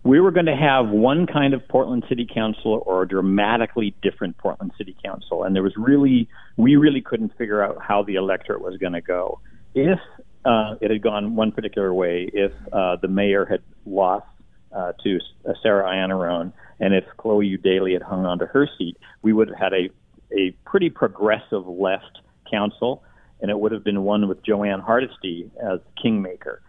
We 0.08 0.22
were 0.22 0.32
going 0.32 0.46
to 0.46 0.56
have 0.56 0.88
one 0.88 1.28
kind 1.28 1.54
of 1.54 1.68
Portland 1.68 2.06
City 2.08 2.26
Council 2.34 2.82
or 2.86 3.02
a 3.02 3.08
dramatically 3.08 3.94
different 4.02 4.38
Portland 4.38 4.72
City 4.78 4.96
Council, 5.04 5.44
and 5.44 5.54
there 5.54 5.62
was 5.62 5.74
really 5.76 6.30
we 6.56 6.78
really 6.78 7.02
couldn't 7.02 7.38
figure 7.38 7.62
out 7.62 7.80
how 7.86 8.04
the 8.04 8.16
electorate 8.16 8.62
was 8.62 8.78
going 8.78 8.94
to 8.94 9.02
go. 9.02 9.42
If 9.76 10.00
uh, 10.46 10.76
it 10.80 10.92
had 10.92 11.02
gone 11.02 11.36
one 11.36 11.52
particular 11.52 11.94
way, 11.94 12.30
if 12.32 12.54
uh, 12.72 12.96
the 13.02 13.10
mayor 13.10 13.44
had 13.44 13.60
lost 13.86 14.28
uh, 14.74 14.94
to 15.04 15.20
uh, 15.46 15.52
Sarah 15.62 15.84
Iannarone, 15.84 16.54
and 16.80 16.94
if 16.94 17.04
Chloe 17.18 17.58
Eudaly 17.58 17.92
had 17.92 18.02
hung 18.02 18.26
on 18.26 18.40
to 18.40 18.46
her 18.46 18.66
seat, 18.78 18.96
we 19.24 19.34
would 19.34 19.50
have 19.50 19.58
had 19.58 19.74
a 19.74 19.90
a 20.32 20.52
pretty 20.66 20.90
progressive 20.90 21.68
left 21.68 22.20
council, 22.50 23.04
and 23.42 23.52
it 23.52 23.60
would 23.60 23.74
have 23.74 23.84
been 23.84 24.04
one 24.04 24.30
with 24.30 24.42
Jo 24.42 24.64
Ann 24.64 24.80
Hardesty 24.80 25.52
as 25.62 25.82
kingmaker. 26.02 26.62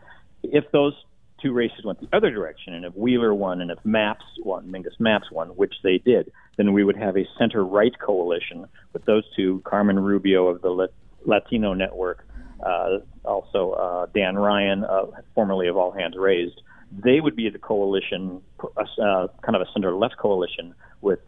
If 0.43 0.65
those 0.73 0.95
two 1.41 1.53
races 1.53 1.85
went 1.85 2.01
the 2.01 2.17
other 2.17 2.31
direction, 2.31 2.75
and 2.75 2.85
if 2.85 2.95
Wheeler 2.95 3.35
won, 3.35 3.61
and 3.61 3.71
if 3.71 3.79
Mapps 3.85 4.17
won, 4.45 4.71
Mingus 4.71 4.99
Mapps 5.01 5.31
won, 5.31 5.49
which 5.51 5.75
they 5.83 5.99
did, 5.99 6.33
then 6.57 6.73
we 6.73 6.85
would 6.85 6.97
have 6.97 7.17
a 7.17 7.27
center-right 7.39 7.99
coalition 7.99 8.67
with 8.93 9.05
those 9.05 9.25
two, 9.37 9.63
Carmen 9.65 9.99
Rubio 9.99 10.49
of 10.49 10.63
the 10.63 10.89
Latino 11.25 11.75
Network, 11.75 12.27
uh, 12.65 12.99
also 13.25 13.73
uh, 13.73 14.07
Dan 14.15 14.37
Ryan, 14.37 14.85
uh, 14.85 15.07
formerly 15.35 15.69
of 15.69 15.77
All 15.77 15.93
Hands 15.93 16.15
Raised. 16.17 16.61
They 16.91 17.21
would 17.21 17.37
be 17.37 17.51
the 17.51 17.59
coalition, 17.59 18.41
uh, 18.77 19.29
kind 19.43 19.55
of 19.55 19.63
a 19.63 19.67
center-left 19.73 20.17
coalition 20.17 20.75
with 21.01 21.21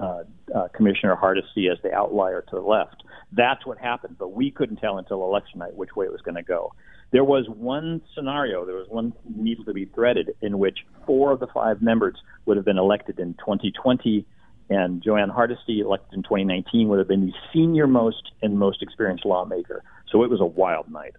uh, 0.00 0.22
uh, 0.54 0.68
Commissioner 0.74 1.16
Hardesty 1.16 1.68
as 1.68 1.78
the 1.82 1.92
outlier 1.92 2.42
to 2.48 2.56
the 2.56 2.62
left. 2.62 3.02
That's 3.32 3.66
what 3.66 3.78
happened, 3.78 4.16
but 4.18 4.32
we 4.32 4.50
couldn't 4.50 4.76
tell 4.76 4.98
until 4.98 5.22
election 5.24 5.58
night 5.58 5.74
which 5.74 5.94
way 5.94 6.06
it 6.06 6.12
was 6.12 6.20
going 6.22 6.36
to 6.36 6.42
go. 6.42 6.72
There 7.12 7.24
was 7.24 7.46
one 7.48 8.02
scenario, 8.14 8.64
there 8.64 8.76
was 8.76 8.88
one 8.88 9.12
needle 9.34 9.64
to 9.64 9.72
be 9.72 9.86
threaded 9.86 10.34
in 10.40 10.58
which 10.58 10.78
four 11.06 11.32
of 11.32 11.40
the 11.40 11.48
five 11.48 11.82
members 11.82 12.16
would 12.46 12.56
have 12.56 12.64
been 12.64 12.78
elected 12.78 13.18
in 13.18 13.34
2020, 13.34 14.24
and 14.68 15.02
Jo 15.02 15.16
Ann 15.16 15.28
Hardesty, 15.28 15.80
elected 15.80 16.14
in 16.14 16.22
2019, 16.22 16.88
would 16.88 16.98
have 16.98 17.08
been 17.08 17.26
the 17.26 17.32
senior 17.52 17.88
most 17.88 18.30
and 18.42 18.58
most 18.58 18.82
experienced 18.82 19.24
lawmaker. 19.24 19.82
So 20.12 20.22
it 20.22 20.30
was 20.30 20.40
a 20.40 20.46
wild 20.46 20.90
night 20.90 21.14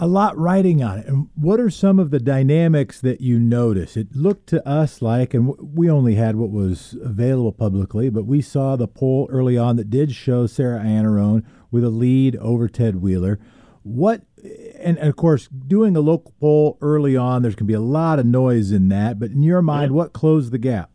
a 0.00 0.06
lot 0.06 0.38
riding 0.38 0.82
on 0.82 0.98
it. 0.98 1.06
And 1.06 1.28
what 1.34 1.58
are 1.58 1.70
some 1.70 1.98
of 1.98 2.10
the 2.10 2.20
dynamics 2.20 3.00
that 3.00 3.20
you 3.20 3.38
notice? 3.38 3.96
It 3.96 4.14
looked 4.14 4.46
to 4.48 4.66
us 4.66 5.02
like, 5.02 5.34
and 5.34 5.54
we 5.58 5.90
only 5.90 6.14
had 6.14 6.36
what 6.36 6.50
was 6.50 6.96
available 7.02 7.52
publicly, 7.52 8.08
but 8.08 8.24
we 8.24 8.40
saw 8.40 8.76
the 8.76 8.86
poll 8.86 9.28
early 9.30 9.58
on 9.58 9.76
that 9.76 9.90
did 9.90 10.12
show 10.12 10.46
Sarah 10.46 10.80
Iannarone 10.80 11.44
with 11.70 11.84
a 11.84 11.90
lead 11.90 12.36
over 12.36 12.68
Ted 12.68 12.96
Wheeler. 12.96 13.40
What, 13.82 14.22
and, 14.44 14.98
and 14.98 15.08
of 15.08 15.16
course, 15.16 15.48
doing 15.48 15.96
a 15.96 16.00
local 16.00 16.32
poll 16.40 16.78
early 16.80 17.16
on, 17.16 17.42
there's 17.42 17.54
going 17.54 17.66
to 17.66 17.70
be 17.70 17.74
a 17.74 17.80
lot 17.80 18.18
of 18.18 18.26
noise 18.26 18.72
in 18.72 18.88
that. 18.88 19.18
But 19.18 19.30
in 19.30 19.42
your 19.42 19.62
mind, 19.62 19.92
what 19.92 20.12
closed 20.12 20.52
the 20.52 20.58
gap? 20.58 20.90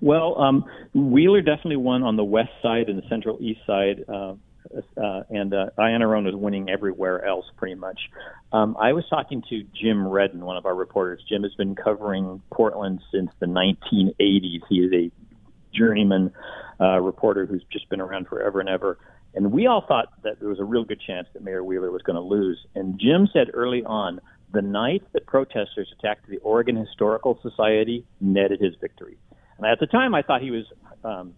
Well, 0.00 0.40
um, 0.40 0.64
Wheeler 0.94 1.42
definitely 1.42 1.76
won 1.76 2.02
on 2.02 2.16
the 2.16 2.24
west 2.24 2.50
side 2.62 2.88
and 2.88 2.98
the 3.02 3.08
central 3.08 3.38
east 3.40 3.60
side. 3.66 4.04
Uh, 4.08 4.34
uh, 4.96 5.22
and 5.30 5.52
uh, 5.52 5.66
Iannarone 5.78 6.24
was 6.24 6.34
winning 6.34 6.68
everywhere 6.68 7.24
else 7.24 7.46
pretty 7.56 7.74
much. 7.74 7.98
Um, 8.52 8.76
I 8.78 8.92
was 8.92 9.04
talking 9.08 9.42
to 9.50 9.64
Jim 9.74 10.06
Redden, 10.06 10.44
one 10.44 10.56
of 10.56 10.66
our 10.66 10.74
reporters. 10.74 11.22
Jim 11.28 11.42
has 11.42 11.54
been 11.54 11.74
covering 11.74 12.40
Portland 12.52 13.00
since 13.12 13.30
the 13.40 13.46
1980s. 13.46 14.60
He 14.68 14.76
is 14.76 14.92
a 14.92 15.10
journeyman 15.76 16.32
uh, 16.80 17.00
reporter 17.00 17.46
who's 17.46 17.64
just 17.72 17.88
been 17.88 18.00
around 18.00 18.28
forever 18.28 18.60
and 18.60 18.68
ever. 18.68 18.98
And 19.34 19.52
we 19.52 19.66
all 19.66 19.84
thought 19.86 20.08
that 20.22 20.40
there 20.40 20.48
was 20.48 20.58
a 20.58 20.64
real 20.64 20.84
good 20.84 21.00
chance 21.00 21.28
that 21.32 21.42
Mayor 21.42 21.62
Wheeler 21.62 21.90
was 21.90 22.02
going 22.02 22.16
to 22.16 22.22
lose. 22.22 22.58
And 22.74 22.98
Jim 22.98 23.28
said 23.32 23.48
early 23.54 23.84
on, 23.84 24.20
the 24.52 24.62
night 24.62 25.02
that 25.12 25.26
protesters 25.26 25.92
attacked 25.98 26.28
the 26.28 26.38
Oregon 26.38 26.76
Historical 26.76 27.38
Society 27.42 28.04
netted 28.20 28.60
his 28.60 28.74
victory. 28.80 29.16
And 29.58 29.66
at 29.66 29.78
the 29.78 29.86
time, 29.86 30.14
I 30.14 30.22
thought 30.22 30.42
he 30.42 30.50
was 30.50 30.64
um, 31.04 31.34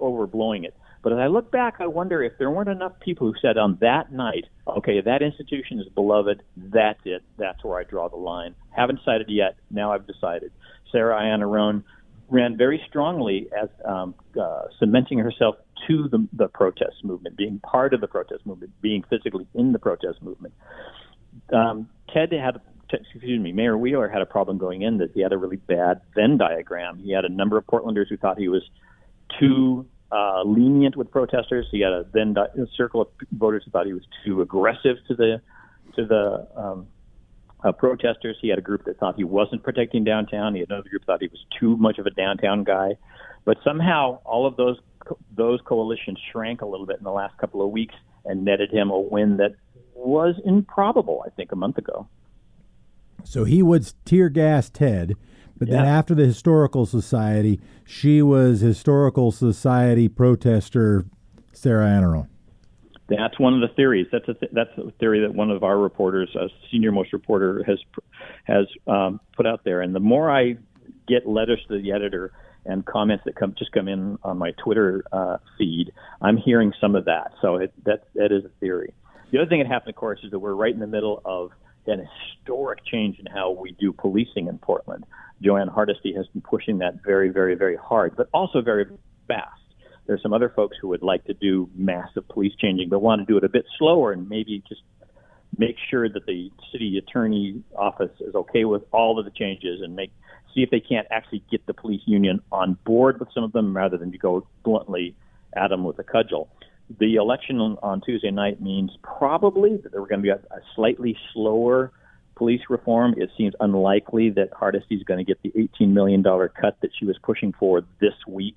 overblowing 0.00 0.64
it. 0.64 0.74
But 1.02 1.12
as 1.12 1.18
I 1.18 1.26
look 1.26 1.50
back, 1.50 1.76
I 1.80 1.88
wonder 1.88 2.22
if 2.22 2.34
there 2.38 2.50
weren't 2.50 2.68
enough 2.68 2.92
people 3.00 3.26
who 3.26 3.34
said 3.42 3.58
on 3.58 3.76
that 3.80 4.12
night, 4.12 4.44
okay, 4.68 5.00
that 5.00 5.20
institution 5.20 5.80
is 5.80 5.88
beloved. 5.88 6.42
That's 6.56 7.00
it. 7.04 7.22
That's 7.38 7.64
where 7.64 7.80
I 7.80 7.82
draw 7.82 8.08
the 8.08 8.16
line. 8.16 8.54
Haven't 8.70 8.96
decided 8.96 9.28
yet. 9.28 9.56
Now 9.70 9.92
I've 9.92 10.06
decided. 10.06 10.52
Sarah 10.92 11.20
Iannarone 11.20 11.82
ran 12.28 12.56
very 12.56 12.80
strongly 12.88 13.48
as 13.60 13.68
um, 13.84 14.14
uh, 14.40 14.62
cementing 14.78 15.18
herself 15.18 15.56
to 15.88 16.08
the, 16.08 16.26
the 16.32 16.48
protest 16.48 17.04
movement, 17.04 17.36
being 17.36 17.58
part 17.60 17.94
of 17.94 18.00
the 18.00 18.08
protest 18.08 18.46
movement, 18.46 18.72
being 18.80 19.04
physically 19.08 19.46
in 19.54 19.72
the 19.72 19.78
protest 19.78 20.22
movement. 20.22 20.54
Um, 21.52 21.88
Ted 22.12 22.32
had 22.32 22.60
excuse 22.92 23.40
me, 23.40 23.52
Mayor 23.52 23.78
Wheeler 23.78 24.08
had 24.08 24.22
a 24.22 24.26
problem 24.26 24.58
going 24.58 24.82
in 24.82 24.98
that 24.98 25.12
he 25.14 25.22
had 25.22 25.32
a 25.32 25.38
really 25.38 25.56
bad 25.56 26.02
Venn 26.14 26.36
diagram. 26.36 26.98
He 26.98 27.12
had 27.12 27.24
a 27.24 27.28
number 27.28 27.56
of 27.56 27.66
Portlanders 27.66 28.08
who 28.08 28.16
thought 28.16 28.38
he 28.38 28.48
was 28.48 28.62
too 29.40 29.86
uh, 30.10 30.42
lenient 30.44 30.96
with 30.96 31.10
protesters. 31.10 31.66
He 31.70 31.80
had 31.80 31.92
a 31.92 32.04
then 32.12 32.34
a 32.36 32.66
circle 32.76 33.00
of 33.00 33.08
voters 33.32 33.62
who 33.64 33.70
thought 33.70 33.86
he 33.86 33.94
was 33.94 34.04
too 34.24 34.42
aggressive 34.42 34.96
to 35.08 35.14
the 35.14 35.40
to 35.96 36.04
the 36.06 36.46
um, 36.56 36.86
uh, 37.64 37.72
protesters. 37.72 38.36
He 38.40 38.48
had 38.48 38.58
a 38.58 38.62
group 38.62 38.84
that 38.84 38.98
thought 38.98 39.16
he 39.16 39.24
wasn't 39.24 39.62
protecting 39.62 40.04
downtown. 40.04 40.54
He 40.54 40.60
had 40.60 40.70
another 40.70 40.88
group 40.88 41.02
that 41.02 41.12
thought 41.12 41.22
he 41.22 41.28
was 41.28 41.44
too 41.58 41.76
much 41.76 41.98
of 41.98 42.06
a 42.06 42.10
downtown 42.10 42.64
guy. 42.64 42.96
But 43.44 43.58
somehow 43.64 44.20
all 44.24 44.46
of 44.46 44.56
those 44.56 44.78
those 45.36 45.60
coalitions 45.64 46.18
shrank 46.30 46.62
a 46.62 46.66
little 46.66 46.86
bit 46.86 46.98
in 46.98 47.04
the 47.04 47.12
last 47.12 47.36
couple 47.38 47.62
of 47.62 47.70
weeks 47.70 47.94
and 48.24 48.44
netted 48.44 48.70
him 48.70 48.90
a 48.90 48.98
win 48.98 49.36
that 49.38 49.54
was 49.94 50.34
improbable. 50.44 51.22
I 51.26 51.30
think 51.30 51.52
a 51.52 51.56
month 51.56 51.78
ago. 51.78 52.08
So 53.24 53.44
he 53.44 53.62
was 53.62 53.94
tear 54.04 54.28
gas 54.28 54.68
Ted 54.68 55.16
but 55.62 55.68
yeah. 55.68 55.76
then 55.76 55.86
after 55.86 56.16
the 56.16 56.24
Historical 56.24 56.86
Society, 56.86 57.60
she 57.84 58.20
was 58.20 58.62
Historical 58.62 59.30
Society 59.30 60.08
protester 60.08 61.06
Sarah 61.52 61.86
Iannarone. 61.86 62.26
That's 63.08 63.38
one 63.38 63.54
of 63.54 63.60
the 63.60 63.72
theories. 63.76 64.08
That's 64.10 64.28
a 64.28 64.34
th- 64.34 64.50
that's 64.52 64.76
a 64.76 64.90
theory 64.98 65.20
that 65.20 65.32
one 65.32 65.52
of 65.52 65.62
our 65.62 65.78
reporters, 65.78 66.34
a 66.34 66.48
senior 66.68 66.90
most 66.90 67.12
reporter, 67.12 67.62
has 67.62 67.78
has 68.42 68.66
um, 68.88 69.20
put 69.36 69.46
out 69.46 69.62
there. 69.62 69.82
And 69.82 69.94
the 69.94 70.00
more 70.00 70.28
I 70.28 70.56
get 71.06 71.28
letters 71.28 71.60
to 71.68 71.80
the 71.80 71.92
editor 71.92 72.32
and 72.64 72.84
comments 72.86 73.24
that 73.24 73.36
come 73.36 73.54
just 73.58 73.72
come 73.72 73.88
in 73.88 74.18
on 74.22 74.38
my 74.38 74.52
Twitter 74.52 75.04
uh, 75.12 75.38
feed, 75.58 75.92
I'm 76.20 76.36
hearing 76.36 76.72
some 76.80 76.94
of 76.94 77.06
that. 77.06 77.32
So 77.40 77.56
it, 77.56 77.72
that 77.84 78.04
that 78.14 78.32
is 78.32 78.44
a 78.44 78.50
theory. 78.60 78.94
The 79.30 79.38
other 79.38 79.48
thing 79.48 79.60
that 79.60 79.68
happened, 79.68 79.90
of 79.90 79.96
course, 79.96 80.20
is 80.22 80.30
that 80.30 80.38
we're 80.38 80.54
right 80.54 80.72
in 80.72 80.80
the 80.80 80.86
middle 80.86 81.22
of 81.24 81.50
an 81.86 82.06
historic 82.38 82.84
change 82.84 83.18
in 83.18 83.26
how 83.26 83.50
we 83.50 83.72
do 83.72 83.92
policing 83.92 84.46
in 84.46 84.58
Portland. 84.58 85.04
Jo 85.40 85.56
Ann 85.56 85.68
Hardesty 85.68 86.14
has 86.14 86.26
been 86.28 86.42
pushing 86.42 86.78
that 86.78 87.02
very, 87.04 87.30
very, 87.30 87.54
very 87.54 87.76
hard, 87.76 88.14
but 88.16 88.28
also 88.32 88.60
very 88.60 88.86
fast. 89.26 89.60
There's 90.06 90.22
some 90.22 90.32
other 90.32 90.52
folks 90.54 90.76
who 90.80 90.88
would 90.88 91.02
like 91.02 91.24
to 91.24 91.34
do 91.34 91.68
massive 91.74 92.28
police 92.28 92.52
changing, 92.60 92.88
but 92.88 93.00
want 93.00 93.20
to 93.20 93.24
do 93.24 93.36
it 93.38 93.44
a 93.44 93.48
bit 93.48 93.64
slower 93.78 94.12
and 94.12 94.28
maybe 94.28 94.62
just 94.68 94.82
make 95.58 95.76
sure 95.90 96.08
that 96.08 96.26
the 96.26 96.50
city 96.70 96.98
attorney 96.98 97.62
office 97.76 98.12
is 98.20 98.34
okay 98.34 98.64
with 98.64 98.82
all 98.92 99.18
of 99.18 99.24
the 99.24 99.30
changes 99.30 99.80
and 99.82 99.94
make 99.94 100.12
see 100.54 100.62
if 100.62 100.70
they 100.70 100.80
can't 100.80 101.06
actually 101.10 101.42
get 101.50 101.64
the 101.66 101.74
police 101.74 102.02
union 102.06 102.40
on 102.50 102.76
board 102.84 103.18
with 103.20 103.28
some 103.34 103.44
of 103.44 103.52
them 103.52 103.76
rather 103.76 103.96
than 103.96 104.12
to 104.12 104.18
go 104.18 104.46
bluntly 104.64 105.14
at 105.56 105.68
them 105.68 105.84
with 105.84 105.98
a 105.98 106.04
cudgel. 106.04 106.48
The 106.98 107.14
election 107.14 107.60
on, 107.60 108.00
Tuesday 108.02 108.30
night 108.30 108.60
means 108.60 108.90
probably 109.02 109.76
that 109.76 109.92
there 109.92 110.02
are 110.02 110.06
going 110.06 110.20
to 110.20 110.22
be 110.22 110.30
a, 110.30 110.34
a 110.34 110.60
slightly 110.74 111.16
slower 111.32 111.92
police 112.34 112.62
reform, 112.68 113.14
it 113.18 113.30
seems 113.36 113.54
unlikely 113.60 114.30
that 114.30 114.52
Hardesty 114.52 114.96
is 114.96 115.02
going 115.04 115.18
to 115.18 115.24
get 115.24 115.40
the 115.42 115.50
$18 115.80 115.88
million 115.92 116.22
cut 116.24 116.76
that 116.80 116.90
she 116.98 117.04
was 117.04 117.16
pushing 117.22 117.52
for 117.58 117.82
this 118.00 118.14
week. 118.26 118.56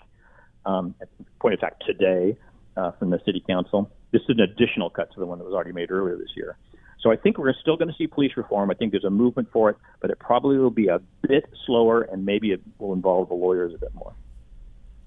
Um, 0.65 0.95
point 1.39 1.53
of 1.53 1.59
fact, 1.59 1.83
today 1.85 2.37
uh, 2.77 2.91
from 2.93 3.09
the 3.09 3.19
city 3.25 3.43
council. 3.47 3.91
This 4.11 4.21
is 4.23 4.29
an 4.29 4.39
additional 4.39 4.89
cut 4.89 5.13
to 5.13 5.19
the 5.19 5.25
one 5.25 5.37
that 5.37 5.45
was 5.45 5.53
already 5.53 5.71
made 5.71 5.91
earlier 5.91 6.17
this 6.17 6.31
year. 6.35 6.57
So 7.01 7.11
I 7.11 7.15
think 7.15 7.37
we're 7.37 7.53
still 7.53 7.77
going 7.77 7.87
to 7.89 7.93
see 7.95 8.07
police 8.07 8.31
reform. 8.35 8.71
I 8.71 8.73
think 8.73 8.91
there's 8.91 9.03
a 9.03 9.09
movement 9.09 9.49
for 9.51 9.69
it, 9.69 9.77
but 10.01 10.09
it 10.09 10.19
probably 10.19 10.57
will 10.57 10.71
be 10.71 10.87
a 10.87 10.99
bit 11.27 11.45
slower, 11.65 12.01
and 12.01 12.25
maybe 12.25 12.51
it 12.51 12.61
will 12.79 12.93
involve 12.93 13.29
the 13.29 13.35
lawyers 13.35 13.73
a 13.75 13.77
bit 13.77 13.93
more. 13.93 14.13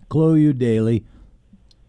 Chloe 0.09 0.53
Eudaly 0.53 1.05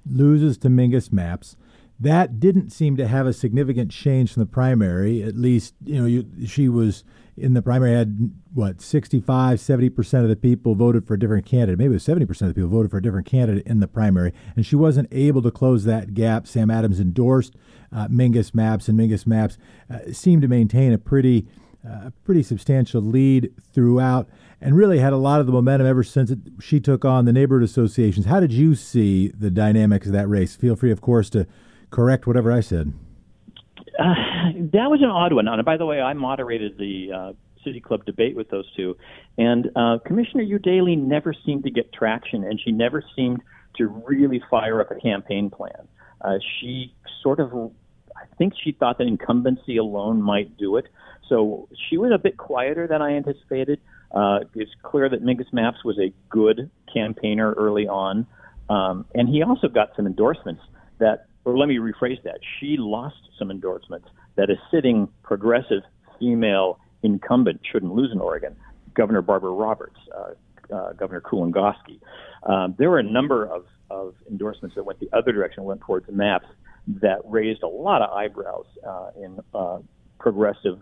loses 0.09 0.57
to 0.59 0.69
Mingus 0.69 1.09
Mapps. 1.09 1.55
That 1.99 2.39
didn't 2.39 2.69
seem 2.69 2.95
to 2.97 3.07
have 3.07 3.27
a 3.27 3.33
significant 3.33 3.91
change 3.91 4.33
from 4.33 4.41
the 4.41 4.47
primary. 4.47 5.21
At 5.21 5.35
least, 5.35 5.73
you 5.83 5.99
know, 5.99 6.05
you, 6.05 6.25
she 6.47 6.69
was 6.69 7.03
in 7.35 7.53
the 7.53 7.61
primary 7.61 7.93
had 7.93 8.31
what 8.53 8.81
65 8.81 9.59
70% 9.59 10.23
of 10.23 10.29
the 10.29 10.35
people 10.35 10.75
voted 10.75 11.07
for 11.07 11.13
a 11.13 11.19
different 11.19 11.45
candidate. 11.45 11.77
Maybe 11.77 11.91
it 11.91 11.95
was 11.95 12.07
70% 12.07 12.29
of 12.29 12.47
the 12.49 12.53
people 12.53 12.69
voted 12.69 12.91
for 12.91 12.97
a 12.97 13.01
different 13.01 13.27
candidate 13.27 13.65
in 13.65 13.79
the 13.79 13.87
primary. 13.87 14.33
And 14.55 14.65
she 14.65 14.75
wasn't 14.75 15.07
able 15.11 15.41
to 15.41 15.51
close 15.51 15.85
that 15.85 16.13
gap. 16.13 16.47
Sam 16.47 16.69
adams 16.69 16.99
endorsed 16.99 17.55
uh, 17.91 18.07
mingus 18.07 18.51
mapps 18.51 18.87
and 18.87 18.99
mingus 18.99 19.25
mapps 19.25 19.57
uh, 19.89 20.11
seemed 20.13 20.41
to 20.41 20.47
maintain 20.47 20.93
a 20.93 20.97
pretty 20.97 21.47
uh, 21.87 22.09
pretty 22.25 22.43
substantial 22.43 23.01
lead 23.01 23.53
throughout 23.73 24.27
and 24.59 24.75
really 24.75 24.99
had 24.99 25.13
a 25.13 25.17
lot 25.17 25.39
of 25.39 25.45
the 25.45 25.53
momentum 25.53 25.87
ever 25.87 26.03
since 26.03 26.29
it, 26.29 26.39
she 26.59 26.77
took 26.77 27.05
on 27.05 27.23
the 27.23 27.31
neighborhood 27.31 27.63
associations. 27.63 28.25
How 28.25 28.41
did 28.41 28.51
you 28.51 28.75
see 28.75 29.29
the 29.29 29.49
dynamics 29.49 30.05
of 30.07 30.11
that 30.11 30.27
race? 30.27 30.57
Feel 30.57 30.75
free 30.75 30.91
of 30.91 30.99
course 30.99 31.29
to 31.29 31.47
correct 31.89 32.27
whatever 32.27 32.51
i 32.51 32.59
said 32.59 32.93
uh, 33.99 34.13
that 34.71 34.89
was 34.89 35.01
an 35.01 35.09
odd 35.09 35.33
one. 35.33 35.47
And 35.47 35.63
by 35.65 35.77
the 35.77 35.85
way, 35.85 35.99
I 35.99 36.13
moderated 36.13 36.77
the 36.77 37.11
uh, 37.13 37.33
City 37.63 37.81
Club 37.81 38.05
debate 38.05 38.35
with 38.35 38.49
those 38.49 38.65
two, 38.75 38.95
and 39.37 39.69
uh, 39.75 39.97
Commissioner 40.05 40.43
Eudaly 40.43 40.97
never 40.97 41.33
seemed 41.45 41.63
to 41.65 41.71
get 41.71 41.91
traction, 41.91 42.43
and 42.43 42.59
she 42.63 42.71
never 42.71 43.03
seemed 43.15 43.41
to 43.77 43.87
really 43.87 44.41
fire 44.49 44.79
up 44.79 44.89
a 44.91 44.95
campaign 44.95 45.49
plan. 45.49 45.87
Uh, 46.21 46.37
she 46.59 46.93
sort 47.21 47.39
of, 47.39 47.51
I 48.15 48.25
think 48.37 48.53
she 48.63 48.71
thought 48.71 48.97
that 48.99 49.07
incumbency 49.07 49.77
alone 49.77 50.21
might 50.21 50.57
do 50.57 50.77
it. 50.77 50.85
So 51.27 51.67
she 51.89 51.97
was 51.97 52.11
a 52.13 52.17
bit 52.17 52.37
quieter 52.37 52.87
than 52.87 53.01
I 53.01 53.11
anticipated. 53.11 53.79
Uh, 54.11 54.39
it's 54.55 54.71
clear 54.81 55.09
that 55.09 55.23
Mingus 55.23 55.51
Mapps 55.53 55.83
was 55.85 55.99
a 55.99 56.13
good 56.29 56.71
campaigner 56.93 57.53
early 57.53 57.87
on, 57.87 58.25
um, 58.69 59.05
and 59.13 59.27
he 59.27 59.43
also 59.43 59.67
got 59.67 59.89
some 59.95 60.07
endorsements 60.07 60.61
that 60.99 61.28
or 61.45 61.57
let 61.57 61.67
me 61.67 61.77
rephrase 61.77 62.21
that. 62.23 62.39
She 62.59 62.77
lost 62.77 63.17
some 63.37 63.51
endorsements 63.51 64.07
that 64.35 64.49
a 64.49 64.55
sitting 64.71 65.07
progressive 65.23 65.83
female 66.19 66.79
incumbent 67.03 67.61
shouldn't 67.71 67.93
lose 67.93 68.11
in 68.11 68.19
Oregon. 68.19 68.55
Governor 68.93 69.21
Barbara 69.21 69.51
Roberts, 69.51 69.97
uh, 70.15 70.75
uh, 70.75 70.93
Governor 70.93 71.21
Kulongoski. 71.21 71.99
Um, 72.43 72.75
there 72.77 72.89
were 72.89 72.99
a 72.99 73.03
number 73.03 73.45
of, 73.45 73.65
of 73.89 74.15
endorsements 74.29 74.75
that 74.75 74.83
went 74.83 74.99
the 74.99 75.09
other 75.13 75.31
direction, 75.31 75.63
went 75.63 75.81
towards 75.81 76.05
the 76.05 76.11
Mapps, 76.11 76.47
that 77.01 77.19
raised 77.25 77.63
a 77.63 77.67
lot 77.67 78.01
of 78.01 78.09
eyebrows 78.11 78.65
uh, 78.87 79.11
in 79.17 79.39
uh, 79.53 79.79
progressive 80.19 80.79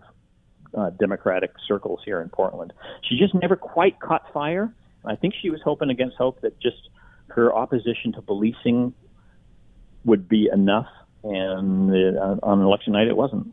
uh, 0.74 0.90
Democratic 0.90 1.52
circles 1.66 2.00
here 2.04 2.20
in 2.20 2.28
Portland. 2.28 2.72
She 3.08 3.18
just 3.18 3.34
never 3.34 3.56
quite 3.56 4.00
caught 4.00 4.32
fire. 4.32 4.72
I 5.04 5.16
think 5.16 5.34
she 5.40 5.50
was 5.50 5.60
hoping 5.64 5.90
against 5.90 6.16
hope 6.16 6.40
that 6.42 6.60
just 6.60 6.90
her 7.28 7.54
opposition 7.54 8.12
to 8.14 8.22
policing 8.22 8.94
would 10.04 10.28
be 10.28 10.48
enough, 10.52 10.88
and 11.22 11.90
uh, 11.90 12.36
on 12.42 12.60
election 12.62 12.92
night 12.92 13.08
it 13.08 13.16
wasn't. 13.16 13.52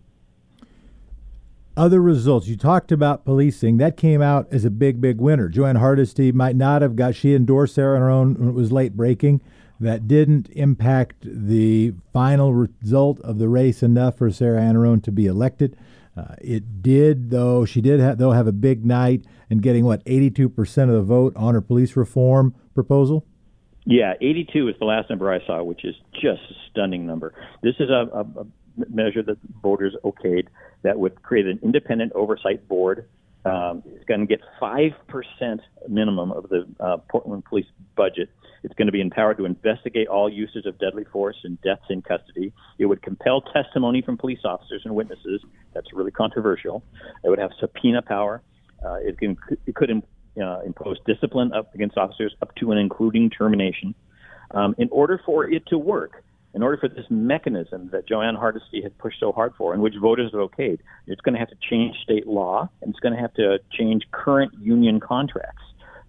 Other 1.78 2.02
results. 2.02 2.48
You 2.48 2.56
talked 2.56 2.92
about 2.92 3.25
policing. 3.25 3.78
That 3.78 3.98
came 3.98 4.22
out 4.22 4.48
as 4.50 4.64
a 4.64 4.70
big, 4.70 5.02
big 5.02 5.20
winner. 5.20 5.50
Jo 5.50 5.66
Ann 5.66 5.75
Hardesty 5.75 6.32
might 6.32 6.56
not 6.56 6.82
have 6.82 6.96
got, 6.96 7.16
she 7.16 7.36
endorsed 7.36 7.75
Sarah 7.75 7.96
on 7.96 8.02
her 8.02 8.10
own 8.10 8.36
when 8.36 8.50
it 8.50 8.54
was 8.54 8.72
late 8.72 8.96
breaking. 8.96 9.42
That 9.78 10.08
didn't 10.08 10.50
impact 10.52 11.18
the 11.22 11.94
final 12.14 12.54
result 12.54 13.20
of 13.22 13.40
the 13.40 13.50
race 13.50 13.84
enough 13.84 14.18
for 14.18 14.31
Sarah 14.31 14.62
Iannarone 14.62 15.03
to 15.03 15.12
be 15.12 15.25
elected. 15.25 15.75
Uh, 16.16 16.36
it 16.42 16.81
did, 16.81 17.29
though. 17.29 17.66
She 17.66 17.81
did, 17.81 18.00
have, 18.00 18.20
though, 18.20 18.31
have 18.31 18.48
a 18.48 18.53
big 18.53 18.86
night 18.86 19.25
and 19.50 19.62
getting 19.62 19.84
what 19.84 20.03
82% 20.05 20.84
of 20.84 20.94
the 20.94 21.01
vote 21.01 21.36
on 21.36 21.55
her 21.55 21.62
police 21.62 21.98
reform 21.98 22.55
proposal. 22.74 23.25
Yeah, 23.85 24.13
82 24.19 24.69
is 24.69 24.75
the 24.79 24.85
last 24.85 25.09
number 25.09 25.31
I 25.31 25.45
saw, 25.45 25.61
which 25.63 25.85
is 25.85 25.95
just 26.13 26.41
a 26.50 26.53
stunning 26.71 27.05
number. 27.05 27.33
This 27.61 27.75
is 27.79 27.89
a, 27.89 28.09
a, 28.11 28.21
a 28.21 28.45
measure 28.89 29.21
that 29.24 29.37
voters 29.61 29.95
okayed 30.03 30.48
that 30.83 30.98
would 31.00 31.21
create 31.21 31.45
an 31.45 31.59
independent 31.63 32.11
oversight 32.13 32.67
board. 32.67 33.07
Um, 33.45 33.83
it's 33.85 34.05
going 34.05 34.21
to 34.21 34.25
get 34.25 34.41
5% 34.59 34.91
minimum 35.87 36.31
of 36.31 36.50
the 36.50 36.65
uh, 36.79 36.98
Portland 37.09 37.45
police 37.45 37.67
budget. 37.95 38.29
It's 38.63 38.74
going 38.74 38.87
to 38.87 38.91
be 38.91 39.01
empowered 39.01 39.37
to 39.37 39.45
investigate 39.45 40.07
all 40.07 40.27
uses 40.27 40.65
of 40.65 40.79
deadly 40.79 41.03
force 41.03 41.37
and 41.43 41.61
deaths 41.61 41.85
in 41.91 42.01
custody. 42.01 42.51
It 42.79 42.87
would 42.87 43.03
compel 43.03 43.41
testimony 43.41 44.01
from 44.01 44.17
police 44.17 44.39
officers 44.43 44.81
and 44.83 44.95
witnesses. 44.95 45.41
That's 45.75 45.93
really 45.93 46.09
controversial. 46.09 46.83
It 47.24 47.29
would 47.29 47.37
have 47.37 47.51
subpoena 47.59 48.01
power. 48.01 48.41
Uh, 48.83 48.95
it, 48.95 49.19
can, 49.19 49.37
it 49.67 49.75
could 49.75 49.91
uh, 50.41 50.59
impose 50.65 50.98
discipline 51.05 51.53
up 51.53 51.74
against 51.74 51.98
officers 51.98 52.35
up 52.41 52.53
to 52.55 52.71
and 52.71 52.79
including 52.79 53.29
termination. 53.29 53.95
Um, 54.51 54.75
in 54.77 54.89
order 54.91 55.19
for 55.25 55.50
it 55.50 55.65
to 55.67 55.77
work, 55.77 56.24
in 56.53 56.63
order 56.63 56.77
for 56.77 56.87
this 56.87 57.05
mechanism 57.09 57.89
that 57.91 58.07
Jo 58.07 58.21
Ann 58.21 58.35
Hardesty 58.35 58.81
had 58.81 58.98
pushed 58.98 59.19
so 59.19 59.31
hard 59.33 59.53
for, 59.57 59.74
and 59.74 59.81
which 59.81 59.95
voters 60.01 60.31
have 60.31 60.39
okayed, 60.39 60.79
it's 61.05 61.21
going 61.21 61.33
to 61.33 61.39
have 61.39 61.50
to 61.50 61.57
change 61.69 61.98
state 62.01 62.27
law, 62.27 62.69
and 62.81 62.91
it's 62.91 63.00
going 63.00 63.13
to 63.13 63.19
have 63.19 63.33
to 63.33 63.59
change 63.77 64.03
current 64.11 64.53
union 64.59 65.00
contracts. 65.01 65.63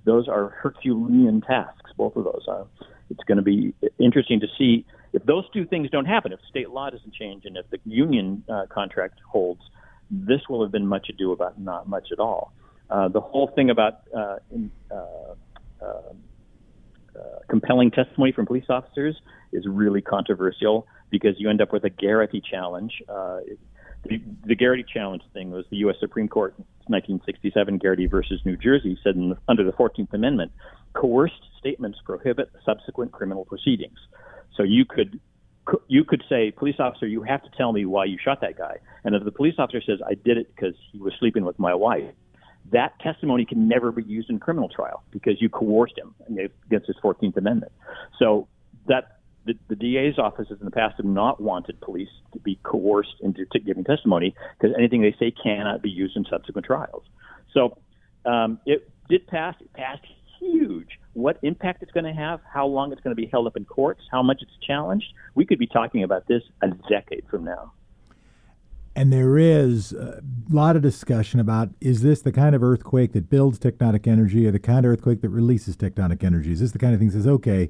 Those 0.05 0.29
are 0.29 0.51
Herculean 0.51 1.41
tasks, 1.41 1.91
both 1.97 2.15
of 2.15 2.25
those. 2.25 2.47
Uh, 2.49 2.65
it's 3.11 3.25
going 3.25 3.39
to 3.39 3.43
be 3.43 3.75
interesting 3.99 4.39
to 4.41 4.47
see 4.57 4.85
if 5.13 5.25
those 5.25 5.45
two 5.53 5.67
things 5.67 5.91
don't 5.91 6.05
happen, 6.05 6.33
if 6.33 6.39
state 6.49 6.71
law 6.71 6.91
doesn't 6.91 7.15
change, 7.15 7.45
and 7.45 7.57
if 7.57 7.69
the 7.71 7.79
union 7.85 8.45
uh, 8.49 8.67
contract 8.71 9.19
holds, 9.29 9.63
this 10.11 10.43
will 10.49 10.63
have 10.63 10.71
been 10.71 10.87
much 10.87 11.09
ado 11.09 11.33
about 11.33 11.61
not 11.61 11.89
much 11.89 12.09
at 12.13 12.21
all. 12.21 12.53
Uh, 12.91 13.09
the 13.09 13.21
whole 13.21 13.49
thing 13.55 13.71
about 13.71 14.03
uh, 14.17 14.37
in, 14.51 14.71
uh, 14.91 15.85
uh, 15.85 15.89
compelling 17.49 17.91
testimony 17.91 18.33
from 18.33 18.47
police 18.47 18.67
officers 18.69 19.17
is 19.53 19.65
really 19.67 20.01
controversial 20.01 20.87
because 21.11 21.35
you 21.39 21.51
end 21.51 21.61
up 21.61 21.73
with 21.73 21.85
a 21.85 21.91
Garrity 21.91 22.43
challenge. 22.49 23.03
the, 23.09 24.21
the 24.45 24.55
Garrity 24.55 24.85
challenge 24.93 25.23
thing 25.33 25.51
was 25.51 25.65
the 25.71 25.79
U.S. 25.79 25.97
Supreme 25.99 26.29
Court, 26.29 26.55
1967, 26.87 27.79
Garrity 27.79 28.07
versus 28.07 28.41
New 28.45 28.57
Jersey, 28.57 28.99
said 29.03 29.17
the, 29.17 29.37
under 29.49 29.65
the 29.65 29.73
14th 29.73 30.13
Amendment, 30.13 30.53
coerced 30.95 31.35
statements 31.59 31.99
prohibit 32.05 32.51
subsequent 32.65 33.13
criminal 33.13 33.45
proceedings. 33.45 33.99
So 34.57 34.63
you 34.63 34.85
could 34.85 35.21
you 35.89 36.05
could 36.05 36.23
say, 36.29 36.53
police 36.53 36.77
officer, 36.79 37.07
you 37.07 37.23
have 37.23 37.43
to 37.43 37.51
tell 37.57 37.73
me 37.73 37.85
why 37.87 38.05
you 38.05 38.19
shot 38.23 38.41
that 38.41 38.57
guy. 38.57 38.77
And 39.05 39.15
if 39.15 39.25
the 39.25 39.33
police 39.33 39.55
officer 39.59 39.81
says, 39.85 39.99
I 40.07 40.15
did 40.15 40.39
it 40.39 40.55
because 40.55 40.75
he 40.93 40.99
was 40.99 41.13
sleeping 41.19 41.45
with 41.45 41.59
my 41.59 41.75
wife, 41.75 42.05
that 42.73 42.99
testimony 43.01 43.45
can 43.45 43.69
never 43.69 43.93
be 43.93 44.03
used 44.03 44.31
in 44.31 44.39
criminal 44.39 44.69
trial 44.69 45.03
because 45.11 45.41
you 45.41 45.49
coerced 45.49 45.99
him 45.99 46.15
against 46.67 46.87
his 46.87 46.97
14th 47.03 47.37
Amendment. 47.37 47.73
So 48.19 48.49
that 48.87 49.19
the, 49.45 49.55
the 49.69 49.77
DA's 49.77 50.19
offices 50.19 50.59
in 50.59 50.65
the 50.65 50.71
past 50.71 50.97
have 50.97 51.07
not 51.07 51.41
wanted 51.41 51.81
police 51.81 52.09
to 52.33 52.41
be 52.41 52.59
coerced 52.63 53.15
into 53.21 53.47
giving 53.65 53.85
testimony 53.85 54.35
because 54.59 54.75
anything 54.77 55.03
they 55.03 55.15
say 55.19 55.31
cannot 55.31 55.83
be 55.83 55.91
used 55.91 56.17
in 56.17 56.25
subsequent 56.29 56.67
trials. 56.67 57.05
So 57.53 57.79
um, 58.25 58.59
it 58.67 58.91
did 59.09 59.27
pass. 59.27 59.55
It 59.61 59.73
passed 59.73 60.05
huge. 60.41 60.99
What 61.13 61.39
impact 61.43 61.83
it's 61.83 61.93
going 61.93 62.05
to 62.05 62.13
have, 62.13 62.41
how 62.53 62.67
long 62.67 62.93
it's 62.93 63.01
going 63.01 63.15
to 63.15 63.21
be 63.21 63.27
held 63.27 63.47
up 63.47 63.57
in 63.57 63.65
courts, 63.65 64.03
how 64.11 64.23
much 64.23 64.43
it's 64.43 64.67
challenged, 64.67 65.07
we 65.35 65.47
could 65.47 65.59
be 65.59 65.67
talking 65.67 66.03
about 66.03 66.27
this 66.27 66.43
a 66.63 66.69
decade 66.91 67.25
from 67.31 67.45
now. 67.45 67.73
And 68.97 69.13
there 69.13 69.37
is 69.37 69.93
a 69.93 70.23
lot 70.49 70.75
of 70.75 70.81
discussion 70.81 71.39
about 71.39 71.69
is 71.83 72.01
this 72.01 72.23
the 72.23 72.33
kind 72.33 72.55
of 72.55 72.63
earthquake 72.63 73.13
that 73.13 73.29
builds 73.29 73.59
tectonic 73.59 74.07
energy 74.07 74.47
or 74.47 74.51
the 74.51 74.59
kind 74.59 74.87
of 74.87 74.93
earthquake 74.93 75.21
that 75.21 75.29
releases 75.29 75.77
tectonic 75.77 76.25
energy? 76.25 76.51
Is 76.53 76.61
this 76.61 76.73
the 76.73 76.79
kind 76.79 76.95
of 76.95 76.99
thing 76.99 77.09
that 77.09 77.15
says, 77.15 77.27
okay, 77.27 77.69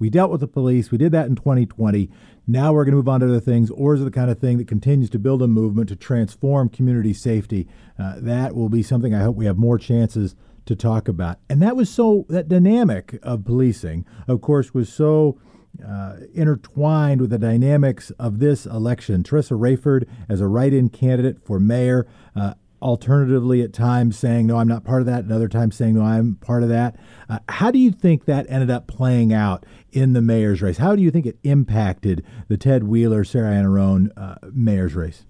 we 0.00 0.10
dealt 0.10 0.32
with 0.32 0.40
the 0.40 0.48
police, 0.48 0.90
we 0.90 0.98
did 0.98 1.12
that 1.12 1.28
in 1.28 1.36
2020, 1.36 2.10
now 2.48 2.72
we're 2.72 2.84
going 2.84 2.90
to 2.92 2.96
move 2.96 3.08
on 3.08 3.20
to 3.20 3.26
other 3.26 3.38
things, 3.38 3.70
or 3.70 3.94
is 3.94 4.00
it 4.00 4.04
the 4.04 4.10
kind 4.10 4.28
of 4.28 4.40
thing 4.40 4.58
that 4.58 4.66
continues 4.66 5.08
to 5.10 5.18
build 5.20 5.42
a 5.42 5.46
movement 5.46 5.88
to 5.90 5.96
transform 5.96 6.68
community 6.68 7.14
safety? 7.14 7.68
Uh, 7.96 8.14
that 8.18 8.56
will 8.56 8.68
be 8.68 8.82
something 8.82 9.14
I 9.14 9.22
hope 9.22 9.36
we 9.36 9.46
have 9.46 9.56
more 9.56 9.78
chances 9.78 10.34
to 10.66 10.74
talk 10.74 11.06
about. 11.06 11.38
And 11.48 11.62
that 11.62 11.76
was 11.76 11.88
so, 11.88 12.26
that 12.28 12.48
dynamic 12.48 13.20
of 13.22 13.44
policing, 13.44 14.04
of 14.26 14.40
course, 14.40 14.74
was 14.74 14.92
so 14.92 15.38
uh, 15.86 16.16
intertwined 16.32 17.20
with 17.20 17.30
the 17.30 17.38
dynamics 17.38 18.10
of 18.18 18.38
this 18.38 18.66
election. 18.66 19.22
Teresa 19.22 19.54
Raiford 19.54 20.06
as 20.28 20.40
a 20.40 20.46
write-in 20.46 20.88
candidate 20.88 21.44
for 21.44 21.58
mayor, 21.58 22.06
uh, 22.36 22.54
alternatively 22.82 23.62
at 23.62 23.72
times 23.72 24.18
saying 24.18 24.46
no, 24.46 24.58
I'm 24.58 24.68
not 24.68 24.84
part 24.84 25.00
of 25.00 25.06
that, 25.06 25.24
and 25.24 25.32
other 25.32 25.48
times 25.48 25.74
saying 25.74 25.94
no, 25.94 26.02
I'm 26.02 26.36
part 26.36 26.62
of 26.62 26.68
that. 26.68 26.96
Uh, 27.28 27.38
how 27.48 27.70
do 27.70 27.78
you 27.78 27.90
think 27.90 28.26
that 28.26 28.46
ended 28.48 28.70
up 28.70 28.86
playing 28.86 29.32
out 29.32 29.64
in 29.90 30.12
the 30.12 30.20
mayor's 30.20 30.60
race? 30.60 30.78
How 30.78 30.94
do 30.94 31.02
you 31.02 31.10
think 31.10 31.26
it 31.26 31.38
impacted 31.42 32.24
the 32.48 32.58
Ted 32.58 32.84
Wheeler, 32.84 33.24
Sarah 33.24 33.54
Iannarone 33.54 34.10
uh, 34.16 34.34
mayor's 34.52 34.94
race? 34.94 35.24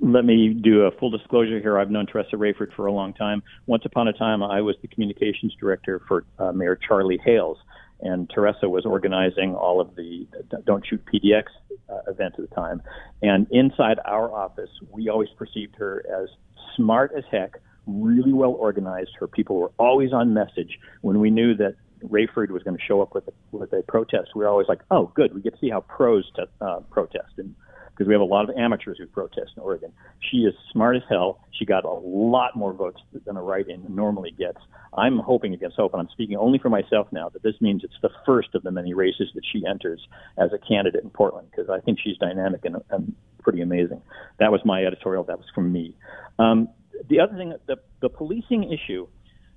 Let 0.00 0.24
me 0.24 0.54
do 0.54 0.82
a 0.82 0.90
full 0.90 1.10
disclosure 1.10 1.60
here. 1.60 1.78
I've 1.78 1.90
known 1.90 2.06
Teresa 2.06 2.36
Raiford 2.36 2.74
for 2.74 2.86
a 2.86 2.92
long 2.92 3.12
time. 3.12 3.42
Once 3.66 3.84
upon 3.84 4.08
a 4.08 4.12
time, 4.12 4.42
I 4.42 4.60
was 4.60 4.76
the 4.82 4.88
communications 4.88 5.54
director 5.60 6.00
for 6.08 6.24
uh, 6.38 6.52
Mayor 6.52 6.76
Charlie 6.76 7.20
Hales 7.24 7.58
and 8.02 8.30
Teresa 8.34 8.68
was 8.68 8.86
organizing 8.86 9.54
all 9.54 9.80
of 9.80 9.94
the 9.96 10.26
Don't 10.64 10.86
Shoot 10.86 11.02
PDX 11.06 11.44
uh, 11.88 12.10
events 12.10 12.36
at 12.38 12.48
the 12.48 12.54
time. 12.54 12.82
And 13.22 13.46
inside 13.50 13.98
our 14.04 14.32
office, 14.32 14.70
we 14.90 15.08
always 15.08 15.28
perceived 15.36 15.76
her 15.76 16.04
as 16.22 16.28
smart 16.76 17.12
as 17.16 17.24
heck, 17.30 17.60
really 17.86 18.32
well 18.32 18.52
organized. 18.52 19.10
Her 19.18 19.26
people 19.26 19.56
were 19.56 19.72
always 19.78 20.12
on 20.12 20.34
message. 20.34 20.78
When 21.02 21.20
we 21.20 21.30
knew 21.30 21.54
that 21.56 21.76
Raiford 22.04 22.50
was 22.50 22.62
going 22.62 22.76
to 22.76 22.82
show 22.82 23.02
up 23.02 23.14
with 23.14 23.28
a, 23.28 23.32
with 23.52 23.72
a 23.72 23.82
protest, 23.86 24.30
we 24.34 24.44
were 24.44 24.48
always 24.48 24.68
like, 24.68 24.80
oh, 24.90 25.12
good, 25.14 25.34
we 25.34 25.40
get 25.40 25.54
to 25.54 25.58
see 25.60 25.70
how 25.70 25.80
pros 25.80 26.30
to, 26.36 26.48
uh, 26.60 26.80
protest. 26.90 27.32
And 27.38 27.54
because 28.00 28.08
we 28.08 28.14
have 28.14 28.22
a 28.22 28.24
lot 28.24 28.48
of 28.48 28.56
amateurs 28.56 28.96
who 28.98 29.06
protest 29.06 29.50
in 29.58 29.62
Oregon. 29.62 29.92
She 30.30 30.38
is 30.38 30.54
smart 30.72 30.96
as 30.96 31.02
hell. 31.06 31.44
She 31.52 31.66
got 31.66 31.84
a 31.84 31.90
lot 31.90 32.56
more 32.56 32.72
votes 32.72 32.98
than 33.26 33.36
a 33.36 33.42
write-in 33.42 33.84
normally 33.94 34.30
gets. 34.30 34.56
I'm 34.96 35.18
hoping 35.18 35.52
against 35.52 35.76
hope, 35.76 35.92
and 35.92 36.00
I'm 36.00 36.08
speaking 36.10 36.38
only 36.38 36.58
for 36.58 36.70
myself 36.70 37.08
now, 37.12 37.28
that 37.28 37.42
this 37.42 37.56
means 37.60 37.84
it's 37.84 37.92
the 38.00 38.08
first 38.24 38.54
of 38.54 38.62
the 38.62 38.70
many 38.70 38.94
races 38.94 39.28
that 39.34 39.42
she 39.52 39.66
enters 39.68 40.00
as 40.38 40.48
a 40.54 40.58
candidate 40.66 41.04
in 41.04 41.10
Portland 41.10 41.48
because 41.50 41.68
I 41.68 41.80
think 41.80 41.98
she's 42.02 42.16
dynamic 42.16 42.64
and, 42.64 42.76
and 42.88 43.14
pretty 43.42 43.60
amazing. 43.60 44.00
That 44.38 44.50
was 44.50 44.62
my 44.64 44.82
editorial. 44.82 45.24
That 45.24 45.36
was 45.36 45.48
from 45.54 45.70
me. 45.70 45.94
Um, 46.38 46.70
the 47.10 47.20
other 47.20 47.36
thing, 47.36 47.52
the, 47.66 47.76
the 48.00 48.08
policing 48.08 48.72
issue, 48.72 49.08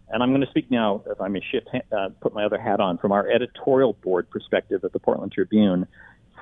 and 0.10 0.22
I'm 0.22 0.32
going 0.32 0.42
to 0.42 0.50
speak 0.50 0.70
now, 0.70 1.02
if 1.08 1.22
I 1.22 1.30
may 1.30 1.40
shift, 1.50 1.70
uh, 1.94 2.10
put 2.20 2.34
my 2.34 2.44
other 2.44 2.60
hat 2.60 2.82
on, 2.82 2.98
from 2.98 3.14
our 3.14 3.26
editorial 3.30 3.94
board 3.94 4.30
perspective 4.30 4.84
at 4.84 4.92
the 4.92 5.00
Portland 5.00 5.32
Tribune 5.32 5.88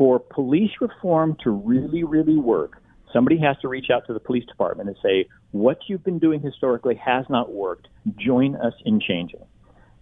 for 0.02 0.18
police 0.18 0.72
reform 0.82 1.38
to 1.44 1.52
really, 1.52 2.04
really 2.04 2.36
work, 2.36 2.82
somebody 3.14 3.38
has 3.38 3.56
to 3.62 3.68
reach 3.68 3.92
out 3.94 4.02
to 4.08 4.14
the 4.14 4.20
police 4.20 4.44
department 4.48 4.90
and 4.90 4.98
say, 5.04 5.30
what 5.52 5.78
you've 5.86 6.04
been 6.04 6.18
doing 6.18 6.42
historically 6.42 6.96
has 6.96 7.24
not 7.30 7.54
worked. 7.54 7.88
Join 8.18 8.56
us 8.56 8.74
in 8.84 9.00
changing. 9.00 9.46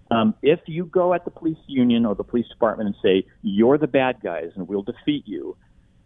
Um, 0.09 0.35
if 0.41 0.61
you 0.67 0.85
go 0.85 1.13
at 1.13 1.25
the 1.25 1.31
police 1.31 1.57
union 1.67 2.05
or 2.05 2.15
the 2.15 2.23
police 2.23 2.47
department 2.47 2.87
and 2.87 2.95
say, 3.03 3.27
you're 3.41 3.77
the 3.77 3.87
bad 3.87 4.21
guys 4.23 4.51
and 4.55 4.69
we'll 4.69 4.83
defeat 4.83 5.23
you, 5.25 5.57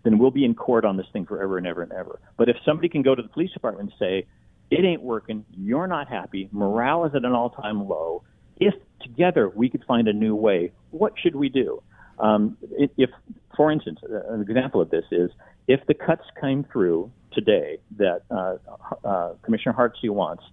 then 0.03 0.17
we'll 0.17 0.31
be 0.31 0.43
in 0.43 0.55
court 0.55 0.85
on 0.85 0.97
this 0.97 1.05
thing 1.13 1.27
forever 1.27 1.59
and 1.59 1.67
ever 1.67 1.83
and 1.83 1.91
ever. 1.91 2.19
But 2.35 2.49
if 2.49 2.55
somebody 2.65 2.89
can 2.89 3.03
go 3.03 3.13
to 3.13 3.21
the 3.21 3.29
police 3.29 3.51
department 3.51 3.91
and 3.91 3.99
say, 3.99 4.25
it 4.71 4.83
ain't 4.83 5.03
working, 5.03 5.45
you're 5.51 5.85
not 5.85 6.07
happy, 6.07 6.49
morale 6.51 7.05
is 7.05 7.13
at 7.13 7.25
an 7.25 7.33
all 7.33 7.51
time 7.51 7.87
low, 7.87 8.23
if 8.57 8.73
together 9.03 9.51
we 9.53 9.69
could 9.69 9.83
find 9.87 10.07
a 10.07 10.13
new 10.13 10.33
way, 10.33 10.71
what 10.89 11.13
should 11.21 11.35
we 11.35 11.47
do? 11.47 11.83
Um, 12.19 12.57
if, 12.71 13.09
for 13.55 13.71
instance, 13.71 13.99
an 14.29 14.41
example 14.41 14.81
of 14.81 14.89
this 14.89 15.05
is 15.11 15.31
if 15.67 15.85
the 15.87 15.93
cuts 15.93 16.23
came 16.39 16.65
through 16.71 17.11
today 17.31 17.79
that 17.97 18.21
uh, 18.29 18.57
uh, 19.03 19.33
Commissioner 19.43 19.73
Hardesty 19.73 20.09
wants, 20.09 20.43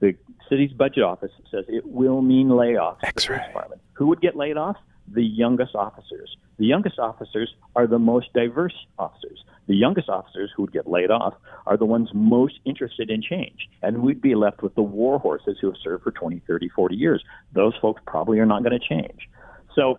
the 0.00 0.14
city's 0.48 0.72
budget 0.72 1.02
office 1.02 1.30
says 1.50 1.64
it 1.68 1.86
will 1.86 2.22
mean 2.22 2.48
layoffs. 2.48 2.98
X-ray. 3.02 3.38
Department. 3.46 3.80
Who 3.94 4.06
would 4.08 4.20
get 4.20 4.36
laid 4.36 4.56
off? 4.56 4.76
The 5.08 5.22
youngest 5.22 5.74
officers. 5.74 6.36
The 6.58 6.66
youngest 6.66 6.98
officers 6.98 7.54
are 7.76 7.86
the 7.86 7.98
most 7.98 8.32
diverse 8.32 8.74
officers. 8.98 9.44
The 9.68 9.76
youngest 9.76 10.08
officers 10.08 10.50
who 10.54 10.62
would 10.62 10.72
get 10.72 10.88
laid 10.88 11.10
off 11.10 11.34
are 11.66 11.76
the 11.76 11.84
ones 11.84 12.10
most 12.12 12.58
interested 12.64 13.10
in 13.10 13.22
change. 13.22 13.68
And 13.82 14.02
we'd 14.02 14.20
be 14.20 14.34
left 14.34 14.62
with 14.62 14.74
the 14.74 14.82
war 14.82 15.18
horses 15.18 15.58
who 15.60 15.68
have 15.68 15.76
served 15.82 16.04
for 16.04 16.10
20, 16.10 16.42
30, 16.46 16.68
40 16.68 16.96
years. 16.96 17.22
Those 17.52 17.74
folks 17.80 18.00
probably 18.06 18.38
are 18.38 18.46
not 18.46 18.64
going 18.64 18.78
to 18.78 18.86
change. 18.86 19.28
So 19.74 19.98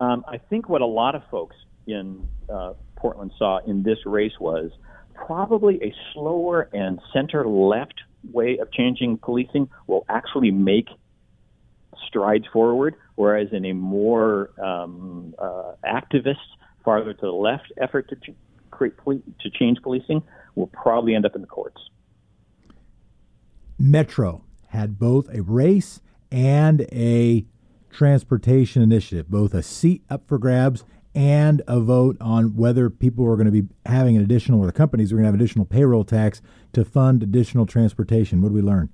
um, 0.00 0.24
I 0.26 0.38
think 0.38 0.68
what 0.68 0.80
a 0.80 0.86
lot 0.86 1.14
of 1.14 1.22
folks 1.30 1.56
in 1.86 2.26
uh, 2.48 2.74
Portland 2.96 3.32
saw 3.38 3.58
in 3.66 3.82
this 3.82 3.98
race 4.06 4.32
was 4.40 4.70
probably 5.14 5.82
a 5.82 5.94
slower 6.12 6.68
and 6.72 7.00
center 7.12 7.46
left 7.46 7.94
way 8.32 8.58
of 8.58 8.70
changing 8.72 9.18
policing 9.18 9.68
will 9.86 10.04
actually 10.08 10.50
make 10.50 10.88
strides 12.06 12.46
forward, 12.52 12.94
whereas 13.14 13.48
in 13.52 13.64
a 13.64 13.72
more 13.72 14.50
um, 14.62 15.34
uh, 15.38 15.72
activist, 15.84 16.36
farther 16.84 17.12
to 17.12 17.20
the 17.20 17.32
left 17.32 17.70
effort 17.76 18.08
to 18.08 18.16
ch- 18.16 18.34
create 18.70 18.96
poli- 18.96 19.22
to 19.40 19.50
change 19.50 19.78
policing 19.82 20.22
will 20.54 20.66
probably 20.68 21.14
end 21.14 21.26
up 21.26 21.34
in 21.34 21.40
the 21.40 21.46
courts. 21.46 21.80
Metro 23.78 24.42
had 24.68 24.98
both 24.98 25.28
a 25.34 25.42
race 25.42 26.00
and 26.30 26.82
a 26.92 27.44
transportation 27.90 28.82
initiative, 28.82 29.30
both 29.30 29.54
a 29.54 29.62
seat 29.62 30.02
up 30.08 30.26
for 30.26 30.38
grabs 30.38 30.84
and 31.14 31.62
a 31.66 31.80
vote 31.80 32.16
on 32.20 32.56
whether 32.56 32.88
people 32.88 33.26
are 33.26 33.34
going 33.36 33.46
to 33.46 33.62
be 33.62 33.66
having 33.86 34.16
an 34.16 34.22
additional, 34.22 34.60
or 34.60 34.66
the 34.66 34.72
companies 34.72 35.12
are 35.12 35.16
going 35.16 35.24
to 35.24 35.28
have 35.28 35.34
additional 35.34 35.64
payroll 35.64 36.04
tax 36.04 36.40
to 36.72 36.84
fund 36.84 37.22
additional 37.22 37.66
transportation. 37.66 38.40
What 38.40 38.50
did 38.50 38.54
we 38.54 38.62
learn? 38.62 38.90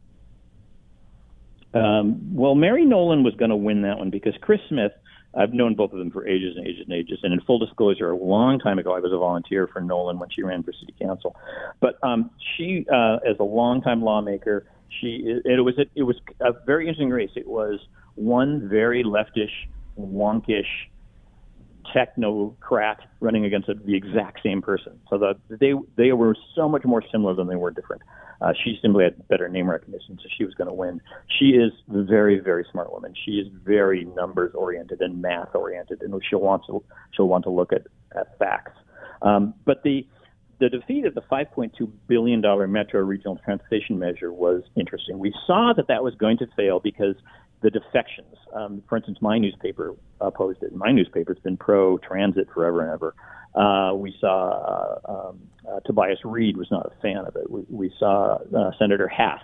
Um, 1.74 2.34
well, 2.34 2.54
Mary 2.54 2.86
Nolan 2.86 3.22
was 3.22 3.34
going 3.34 3.50
to 3.50 3.56
win 3.56 3.82
that 3.82 3.98
one 3.98 4.08
because 4.08 4.32
Chris 4.40 4.60
Smith, 4.68 4.92
I've 5.34 5.52
known 5.52 5.74
both 5.74 5.92
of 5.92 5.98
them 5.98 6.10
for 6.10 6.26
ages 6.26 6.56
and 6.56 6.66
ages 6.66 6.84
and 6.88 6.94
ages. 6.94 7.18
And 7.22 7.34
in 7.34 7.40
full 7.42 7.58
disclosure, 7.58 8.10
a 8.10 8.16
long 8.16 8.58
time 8.58 8.78
ago, 8.78 8.94
I 8.94 9.00
was 9.00 9.12
a 9.12 9.18
volunteer 9.18 9.66
for 9.66 9.82
Nolan 9.82 10.18
when 10.18 10.30
she 10.30 10.42
ran 10.42 10.62
for 10.62 10.72
city 10.72 10.94
council. 10.98 11.36
But 11.80 11.98
um, 12.02 12.30
she, 12.56 12.86
uh, 12.90 13.18
as 13.28 13.36
a 13.38 13.44
longtime 13.44 14.00
lawmaker, 14.00 14.64
she 15.00 15.40
it, 15.44 15.62
was 15.62 15.74
it 15.94 16.02
was 16.02 16.16
a 16.40 16.52
very 16.64 16.88
interesting 16.88 17.10
race. 17.10 17.30
It 17.34 17.46
was 17.46 17.78
one 18.16 18.68
very 18.68 19.04
leftish, 19.04 19.52
wonkish 19.98 20.64
technocrat 21.94 22.96
running 23.20 23.44
against 23.44 23.68
the 23.68 23.94
exact 23.94 24.40
same 24.42 24.60
person. 24.60 24.98
So 25.08 25.18
the, 25.18 25.34
they 25.48 25.72
they 25.96 26.12
were 26.12 26.36
so 26.54 26.68
much 26.68 26.84
more 26.84 27.02
similar 27.12 27.34
than 27.34 27.46
they 27.46 27.56
were 27.56 27.70
different. 27.70 28.02
Uh, 28.40 28.52
she 28.64 28.78
simply 28.82 29.04
had 29.04 29.26
better 29.28 29.48
name 29.48 29.70
recognition, 29.70 30.18
so 30.22 30.28
she 30.36 30.44
was 30.44 30.52
going 30.54 30.68
to 30.68 30.74
win. 30.74 31.00
She 31.38 31.50
is 31.50 31.72
a 31.94 32.02
very 32.02 32.38
very 32.38 32.66
smart 32.70 32.92
woman. 32.92 33.14
She 33.24 33.32
is 33.32 33.46
very 33.64 34.04
numbers 34.04 34.52
oriented 34.54 35.00
and 35.00 35.22
math 35.22 35.54
oriented, 35.54 36.02
and 36.02 36.20
she'll 36.28 36.40
want 36.40 36.62
to 36.66 36.82
she'll 37.12 37.28
want 37.28 37.44
to 37.44 37.50
look 37.50 37.72
at 37.72 37.86
at 38.18 38.38
facts. 38.38 38.72
Um, 39.22 39.54
but 39.64 39.82
the 39.82 40.06
the 40.58 40.70
defeat 40.70 41.04
of 41.04 41.14
the 41.14 41.20
5.2 41.20 41.90
billion 42.08 42.40
dollar 42.40 42.66
Metro 42.66 43.00
Regional 43.02 43.38
Transportation 43.44 43.98
Measure 43.98 44.32
was 44.32 44.62
interesting. 44.74 45.18
We 45.18 45.34
saw 45.46 45.72
that 45.76 45.88
that 45.88 46.02
was 46.02 46.14
going 46.14 46.38
to 46.38 46.46
fail 46.56 46.80
because 46.80 47.14
the 47.62 47.70
defections. 47.70 48.36
Um, 48.54 48.82
for 48.88 48.96
instance, 48.96 49.18
my 49.20 49.38
newspaper 49.38 49.94
opposed 50.20 50.62
it. 50.62 50.74
My 50.74 50.92
newspaper's 50.92 51.38
been 51.38 51.56
pro 51.56 51.98
transit 51.98 52.48
forever 52.52 52.82
and 52.82 52.92
ever. 52.92 53.14
Uh, 53.54 53.94
we 53.94 54.14
saw 54.20 54.98
uh, 55.08 55.28
um, 55.28 55.40
uh, 55.68 55.80
Tobias 55.80 56.18
Read 56.24 56.56
was 56.56 56.68
not 56.70 56.86
a 56.86 57.00
fan 57.00 57.24
of 57.26 57.36
it. 57.36 57.50
We, 57.50 57.64
we 57.68 57.92
saw 57.98 58.38
uh, 58.56 58.70
Senator 58.78 59.08
Hass 59.08 59.40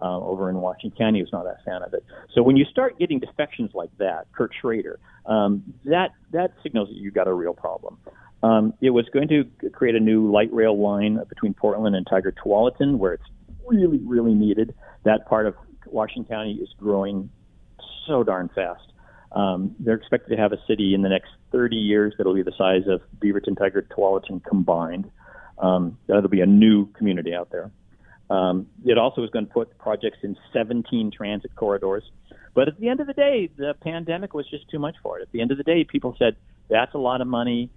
uh, 0.00 0.18
over 0.18 0.50
in 0.50 0.56
Washington 0.56 0.98
County 0.98 1.22
was 1.22 1.32
not 1.32 1.46
a 1.46 1.56
fan 1.64 1.82
of 1.82 1.94
it. 1.94 2.04
So 2.34 2.42
when 2.42 2.56
you 2.56 2.64
start 2.64 2.98
getting 2.98 3.20
defections 3.20 3.70
like 3.72 3.90
that, 3.98 4.26
Kurt 4.32 4.50
Schrader, 4.60 4.98
um, 5.26 5.62
that 5.84 6.10
that 6.32 6.52
signals 6.62 6.88
that 6.88 6.96
you've 6.96 7.14
got 7.14 7.28
a 7.28 7.32
real 7.32 7.54
problem. 7.54 7.98
Um, 8.42 8.74
it 8.80 8.90
was 8.90 9.08
going 9.12 9.28
to 9.28 9.44
create 9.70 9.94
a 9.94 10.00
new 10.00 10.30
light 10.30 10.52
rail 10.52 10.76
line 10.76 11.20
between 11.28 11.54
Portland 11.54 11.94
and 11.94 12.04
Tigard 12.04 12.34
Tualatin, 12.44 12.98
where 12.98 13.12
it's 13.12 13.22
really, 13.68 14.00
really 14.04 14.34
needed. 14.34 14.74
That 15.04 15.26
part 15.28 15.46
of 15.46 15.54
Washington 15.86 16.24
County 16.24 16.54
is 16.54 16.68
growing 16.76 17.30
so 18.06 18.22
darn 18.22 18.50
fast. 18.54 18.92
Um, 19.32 19.74
they're 19.78 19.94
expected 19.94 20.36
to 20.36 20.40
have 20.40 20.52
a 20.52 20.58
city 20.66 20.94
in 20.94 21.02
the 21.02 21.08
next 21.08 21.30
30 21.52 21.76
years 21.76 22.14
that'll 22.18 22.34
be 22.34 22.42
the 22.42 22.52
size 22.56 22.86
of 22.86 23.00
Beaverton, 23.18 23.56
Tigard, 23.56 23.88
Tualatin 23.88 24.44
combined. 24.44 25.10
Um, 25.58 25.98
that'll 26.06 26.28
be 26.28 26.40
a 26.40 26.46
new 26.46 26.86
community 26.92 27.34
out 27.34 27.50
there. 27.50 27.70
Um, 28.28 28.66
it 28.84 28.98
also 28.98 29.22
is 29.24 29.30
going 29.30 29.46
to 29.46 29.52
put 29.52 29.78
projects 29.78 30.18
in 30.22 30.36
17 30.52 31.10
transit 31.10 31.54
corridors. 31.54 32.02
But 32.54 32.68
at 32.68 32.78
the 32.78 32.88
end 32.88 33.00
of 33.00 33.06
the 33.06 33.12
day, 33.14 33.50
the 33.56 33.74
pandemic 33.80 34.34
was 34.34 34.48
just 34.48 34.68
too 34.70 34.78
much 34.78 34.96
for 35.02 35.18
it. 35.18 35.22
At 35.22 35.32
the 35.32 35.40
end 35.40 35.50
of 35.50 35.58
the 35.58 35.64
day, 35.64 35.84
people 35.84 36.14
said, 36.18 36.36
that's 36.68 36.94
a 36.94 36.98
lot 36.98 37.20
of 37.20 37.26
money. 37.26 37.70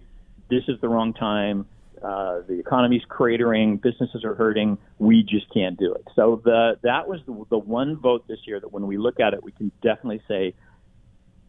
This 0.50 0.64
is 0.68 0.80
the 0.82 0.90
wrong 0.90 1.14
time. 1.14 1.66
Uh, 2.02 2.42
the 2.48 2.60
economy's 2.60 3.04
cratering, 3.10 3.82
businesses 3.82 4.24
are 4.24 4.36
hurting. 4.36 4.78
We 5.00 5.24
just 5.24 5.52
can't 5.54 5.78
do 5.78 5.94
it. 5.94 6.04
So 6.16 6.42
the 6.44 6.78
that 6.84 7.08
was 7.08 7.22
the, 7.26 7.46
the 7.50 7.58
one 7.58 7.98
vote 7.98 8.28
this 8.28 8.40
year 8.46 8.60
that 8.60 8.72
when 8.72 8.86
we 8.88 8.98
look 8.98 9.20
at 9.20 9.34
it, 9.34 9.44
we 9.44 9.52
can 9.52 9.72
definitely 9.82 10.22
say 10.28 10.54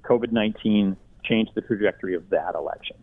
COVID 0.04 0.32
nineteen 0.32 0.96
changed 1.24 1.52
the 1.54 1.60
trajectory 1.60 2.14
of 2.14 2.30
that 2.30 2.54
election. 2.54 2.96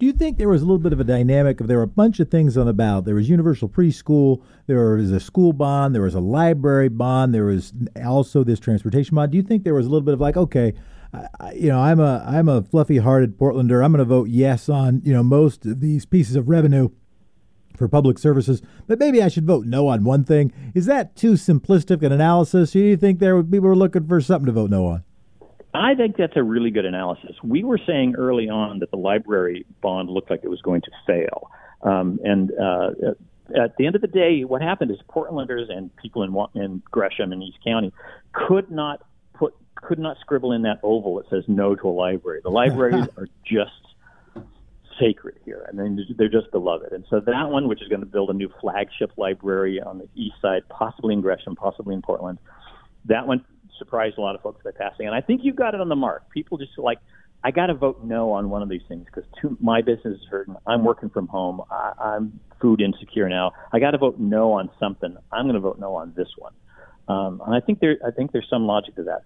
Do 0.00 0.06
you 0.06 0.12
think 0.12 0.38
there 0.38 0.48
was 0.48 0.62
a 0.62 0.64
little 0.64 0.78
bit 0.78 0.92
of 0.92 0.98
a 0.98 1.04
dynamic 1.04 1.60
of 1.60 1.68
there 1.68 1.76
were 1.76 1.84
a 1.84 1.86
bunch 1.86 2.18
of 2.18 2.28
things 2.28 2.56
on 2.56 2.66
the 2.66 2.72
ballot? 2.72 3.04
There 3.04 3.14
was 3.14 3.28
universal 3.28 3.68
preschool, 3.68 4.42
there 4.66 4.96
was 4.96 5.12
a 5.12 5.20
school 5.20 5.52
bond, 5.52 5.94
there 5.94 6.02
was 6.02 6.16
a 6.16 6.20
library 6.20 6.88
bond, 6.88 7.32
there 7.32 7.44
was 7.44 7.72
also 8.04 8.42
this 8.42 8.58
transportation 8.58 9.14
bond. 9.14 9.30
Do 9.30 9.36
you 9.36 9.44
think 9.44 9.62
there 9.62 9.74
was 9.74 9.86
a 9.86 9.88
little 9.90 10.04
bit 10.04 10.14
of 10.14 10.20
like, 10.20 10.36
okay, 10.36 10.74
you 11.54 11.68
know, 11.68 11.80
I'm 11.80 12.00
a 12.00 12.24
I'm 12.26 12.48
a 12.48 12.62
fluffy-hearted 12.62 13.38
Portlander. 13.38 13.84
I'm 13.84 13.92
going 13.92 13.98
to 13.98 14.04
vote 14.04 14.28
yes 14.28 14.68
on 14.68 15.02
you 15.04 15.12
know 15.12 15.22
most 15.22 15.66
of 15.66 15.80
these 15.80 16.06
pieces 16.06 16.36
of 16.36 16.48
revenue 16.48 16.90
for 17.76 17.88
public 17.88 18.18
services, 18.18 18.62
but 18.86 18.98
maybe 18.98 19.22
I 19.22 19.28
should 19.28 19.46
vote 19.46 19.66
no 19.66 19.88
on 19.88 20.04
one 20.04 20.24
thing. 20.24 20.52
Is 20.74 20.86
that 20.86 21.16
too 21.16 21.32
simplistic 21.32 22.02
an 22.02 22.12
analysis? 22.12 22.72
Do 22.72 22.78
you 22.78 22.96
think 22.96 23.18
there 23.18 23.36
would 23.36 23.50
people 23.50 23.68
were 23.68 23.76
looking 23.76 24.06
for 24.06 24.20
something 24.20 24.46
to 24.46 24.52
vote 24.52 24.70
no 24.70 24.86
on? 24.86 25.04
I 25.74 25.96
think 25.96 26.16
that's 26.16 26.36
a 26.36 26.42
really 26.42 26.70
good 26.70 26.84
analysis. 26.84 27.32
We 27.42 27.64
were 27.64 27.80
saying 27.84 28.14
early 28.16 28.48
on 28.48 28.78
that 28.78 28.92
the 28.92 28.96
library 28.96 29.66
bond 29.80 30.08
looked 30.08 30.30
like 30.30 30.40
it 30.44 30.48
was 30.48 30.62
going 30.62 30.82
to 30.82 30.90
fail, 31.04 31.50
um, 31.82 32.20
and 32.22 32.52
uh, 32.52 32.90
at 33.60 33.76
the 33.76 33.86
end 33.86 33.94
of 33.94 34.00
the 34.00 34.08
day, 34.08 34.44
what 34.44 34.62
happened 34.62 34.90
is 34.90 34.98
Portlanders 35.08 35.70
and 35.70 35.94
people 35.96 36.22
in, 36.22 36.62
in 36.62 36.82
Gresham 36.90 37.32
and 37.32 37.42
East 37.42 37.58
County 37.64 37.92
could 38.32 38.70
not 38.70 39.02
could 39.86 39.98
not 39.98 40.16
scribble 40.20 40.52
in 40.52 40.62
that 40.62 40.80
oval 40.82 41.16
that 41.16 41.28
says 41.30 41.44
no 41.46 41.74
to 41.74 41.88
a 41.88 41.90
library. 41.90 42.40
The 42.42 42.50
libraries 42.50 43.06
are 43.16 43.28
just 43.44 43.70
sacred 44.98 45.38
here, 45.44 45.66
and 45.68 45.78
then 45.78 45.98
they're 46.16 46.28
just 46.28 46.50
beloved. 46.50 46.92
And 46.92 47.04
so 47.10 47.20
that 47.20 47.50
one, 47.50 47.68
which 47.68 47.82
is 47.82 47.88
going 47.88 48.00
to 48.00 48.06
build 48.06 48.30
a 48.30 48.34
new 48.34 48.50
flagship 48.60 49.12
library 49.16 49.80
on 49.80 49.98
the 49.98 50.08
east 50.14 50.36
side, 50.40 50.62
possibly 50.68 51.14
in 51.14 51.20
Gresham, 51.20 51.56
possibly 51.56 51.94
in 51.94 52.02
Portland, 52.02 52.38
that 53.06 53.26
one 53.26 53.44
surprised 53.78 54.18
a 54.18 54.20
lot 54.20 54.34
of 54.34 54.40
folks 54.40 54.62
by 54.62 54.70
passing. 54.70 55.06
And 55.06 55.14
I 55.14 55.20
think 55.20 55.42
you 55.44 55.52
got 55.52 55.74
it 55.74 55.80
on 55.80 55.88
the 55.88 55.96
mark. 55.96 56.30
People 56.30 56.58
just 56.58 56.78
like, 56.78 56.98
I 57.42 57.50
got 57.50 57.66
to 57.66 57.74
vote 57.74 58.02
no 58.02 58.32
on 58.32 58.48
one 58.48 58.62
of 58.62 58.68
these 58.68 58.82
things 58.88 59.06
because 59.06 59.28
my 59.60 59.82
business 59.82 60.18
is 60.18 60.26
hurting. 60.30 60.56
I'm 60.66 60.84
working 60.84 61.10
from 61.10 61.26
home. 61.26 61.60
I, 61.70 61.92
I'm 61.98 62.40
food 62.60 62.80
insecure 62.80 63.28
now. 63.28 63.52
I 63.72 63.80
got 63.80 63.90
to 63.90 63.98
vote 63.98 64.18
no 64.18 64.52
on 64.52 64.70
something. 64.80 65.16
I'm 65.30 65.44
going 65.44 65.54
to 65.54 65.60
vote 65.60 65.78
no 65.78 65.94
on 65.96 66.14
this 66.16 66.28
one. 66.38 66.52
Um, 67.06 67.42
and 67.44 67.54
I 67.54 67.60
think 67.60 67.80
there, 67.80 67.98
I 68.06 68.10
think 68.10 68.32
there's 68.32 68.48
some 68.48 68.66
logic 68.66 68.96
to 68.96 69.02
that. 69.04 69.24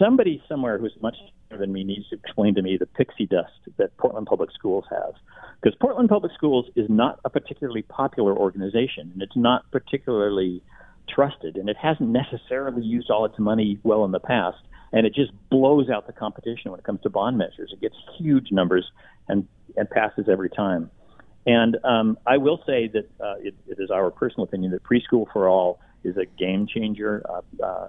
Somebody 0.00 0.42
somewhere 0.48 0.78
who's 0.78 0.96
much 1.02 1.16
smarter 1.48 1.60
than 1.64 1.72
me 1.72 1.84
needs 1.84 2.08
to 2.08 2.16
explain 2.16 2.54
to 2.54 2.62
me 2.62 2.78
the 2.78 2.86
pixie 2.86 3.26
dust 3.26 3.52
that 3.76 3.96
Portland 3.98 4.26
Public 4.26 4.50
Schools 4.52 4.84
has, 4.90 5.14
because 5.60 5.76
Portland 5.78 6.08
Public 6.08 6.32
Schools 6.34 6.66
is 6.74 6.86
not 6.88 7.20
a 7.24 7.30
particularly 7.30 7.82
popular 7.82 8.34
organization, 8.34 9.10
and 9.12 9.20
it's 9.20 9.36
not 9.36 9.70
particularly 9.70 10.62
trusted, 11.14 11.56
and 11.56 11.68
it 11.68 11.76
hasn't 11.76 12.08
necessarily 12.08 12.82
used 12.82 13.10
all 13.10 13.26
its 13.26 13.38
money 13.38 13.78
well 13.82 14.04
in 14.06 14.12
the 14.12 14.20
past, 14.20 14.58
and 14.92 15.06
it 15.06 15.14
just 15.14 15.32
blows 15.50 15.90
out 15.90 16.06
the 16.06 16.12
competition 16.14 16.70
when 16.70 16.80
it 16.80 16.84
comes 16.84 17.00
to 17.02 17.10
bond 17.10 17.36
measures. 17.36 17.70
It 17.72 17.80
gets 17.80 17.96
huge 18.18 18.50
numbers 18.50 18.90
and 19.28 19.46
and 19.76 19.88
passes 19.88 20.26
every 20.30 20.50
time. 20.50 20.90
And 21.46 21.76
um, 21.84 22.18
I 22.26 22.38
will 22.38 22.62
say 22.66 22.88
that 22.88 23.08
uh, 23.20 23.34
it, 23.40 23.54
it 23.66 23.78
is 23.78 23.90
our 23.90 24.10
personal 24.10 24.44
opinion 24.44 24.72
that 24.72 24.82
preschool 24.82 25.26
for 25.32 25.48
all 25.48 25.78
is 26.04 26.16
a 26.16 26.26
game 26.26 26.66
changer. 26.66 27.22
Uh, 27.28 27.64
uh, 27.64 27.88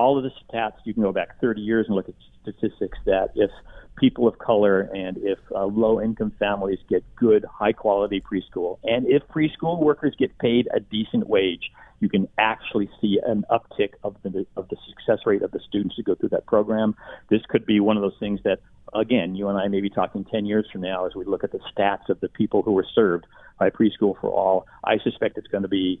all 0.00 0.16
of 0.16 0.24
the 0.24 0.30
stats, 0.48 0.76
you 0.84 0.94
can 0.94 1.02
go 1.02 1.12
back 1.12 1.38
30 1.42 1.60
years 1.60 1.84
and 1.86 1.94
look 1.94 2.08
at 2.08 2.14
statistics 2.40 2.96
that 3.04 3.28
if 3.34 3.50
people 3.96 4.26
of 4.26 4.38
color 4.38 4.88
and 4.94 5.18
if 5.18 5.38
uh, 5.54 5.66
low 5.66 6.00
income 6.00 6.32
families 6.38 6.78
get 6.88 7.04
good, 7.16 7.44
high 7.44 7.74
quality 7.74 8.18
preschool, 8.18 8.78
and 8.82 9.06
if 9.06 9.22
preschool 9.28 9.78
workers 9.78 10.14
get 10.18 10.36
paid 10.38 10.68
a 10.74 10.80
decent 10.80 11.28
wage, 11.28 11.70
you 11.98 12.08
can 12.08 12.26
actually 12.38 12.88
see 12.98 13.20
an 13.26 13.44
uptick 13.50 13.90
of 14.02 14.16
the 14.22 14.46
of 14.56 14.66
the 14.70 14.76
success 14.88 15.18
rate 15.26 15.42
of 15.42 15.50
the 15.50 15.60
students 15.68 15.96
who 15.98 16.02
go 16.02 16.14
through 16.14 16.30
that 16.30 16.46
program. 16.46 16.96
This 17.28 17.42
could 17.50 17.66
be 17.66 17.78
one 17.78 17.98
of 17.98 18.02
those 18.02 18.16
things 18.18 18.40
that, 18.44 18.60
again, 18.94 19.34
you 19.34 19.48
and 19.48 19.58
I 19.58 19.68
may 19.68 19.82
be 19.82 19.90
talking 19.90 20.24
10 20.24 20.46
years 20.46 20.66
from 20.72 20.80
now 20.80 21.04
as 21.04 21.14
we 21.14 21.26
look 21.26 21.44
at 21.44 21.52
the 21.52 21.60
stats 21.70 22.08
of 22.08 22.20
the 22.20 22.30
people 22.30 22.62
who 22.62 22.72
were 22.72 22.86
served 22.94 23.26
by 23.58 23.68
preschool 23.68 24.18
for 24.18 24.30
all. 24.30 24.66
I 24.82 24.96
suspect 25.04 25.36
it's 25.36 25.48
going 25.48 25.64
to 25.64 25.68
be 25.68 26.00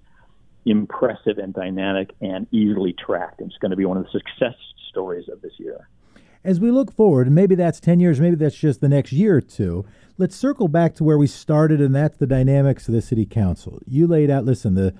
impressive 0.64 1.38
and 1.38 1.54
dynamic 1.54 2.10
and 2.20 2.46
easily 2.52 2.92
tracked. 2.92 3.40
It's 3.40 3.56
going 3.58 3.70
to 3.70 3.76
be 3.76 3.84
one 3.84 3.96
of 3.96 4.04
the 4.04 4.10
success 4.10 4.54
stories 4.88 5.28
of 5.28 5.40
this 5.42 5.52
year. 5.58 5.88
As 6.42 6.58
we 6.58 6.70
look 6.70 6.92
forward, 6.92 7.26
and 7.26 7.34
maybe 7.34 7.54
that's 7.54 7.80
10 7.80 8.00
years, 8.00 8.18
maybe 8.18 8.36
that's 8.36 8.56
just 8.56 8.80
the 8.80 8.88
next 8.88 9.12
year 9.12 9.36
or 9.36 9.40
two, 9.42 9.84
let's 10.16 10.34
circle 10.34 10.68
back 10.68 10.94
to 10.94 11.04
where 11.04 11.18
we 11.18 11.26
started, 11.26 11.80
and 11.80 11.94
that's 11.94 12.16
the 12.16 12.26
dynamics 12.26 12.88
of 12.88 12.94
the 12.94 13.02
city 13.02 13.26
council. 13.26 13.78
You 13.86 14.06
laid 14.06 14.30
out, 14.30 14.44
listen, 14.44 14.74
the 14.74 14.94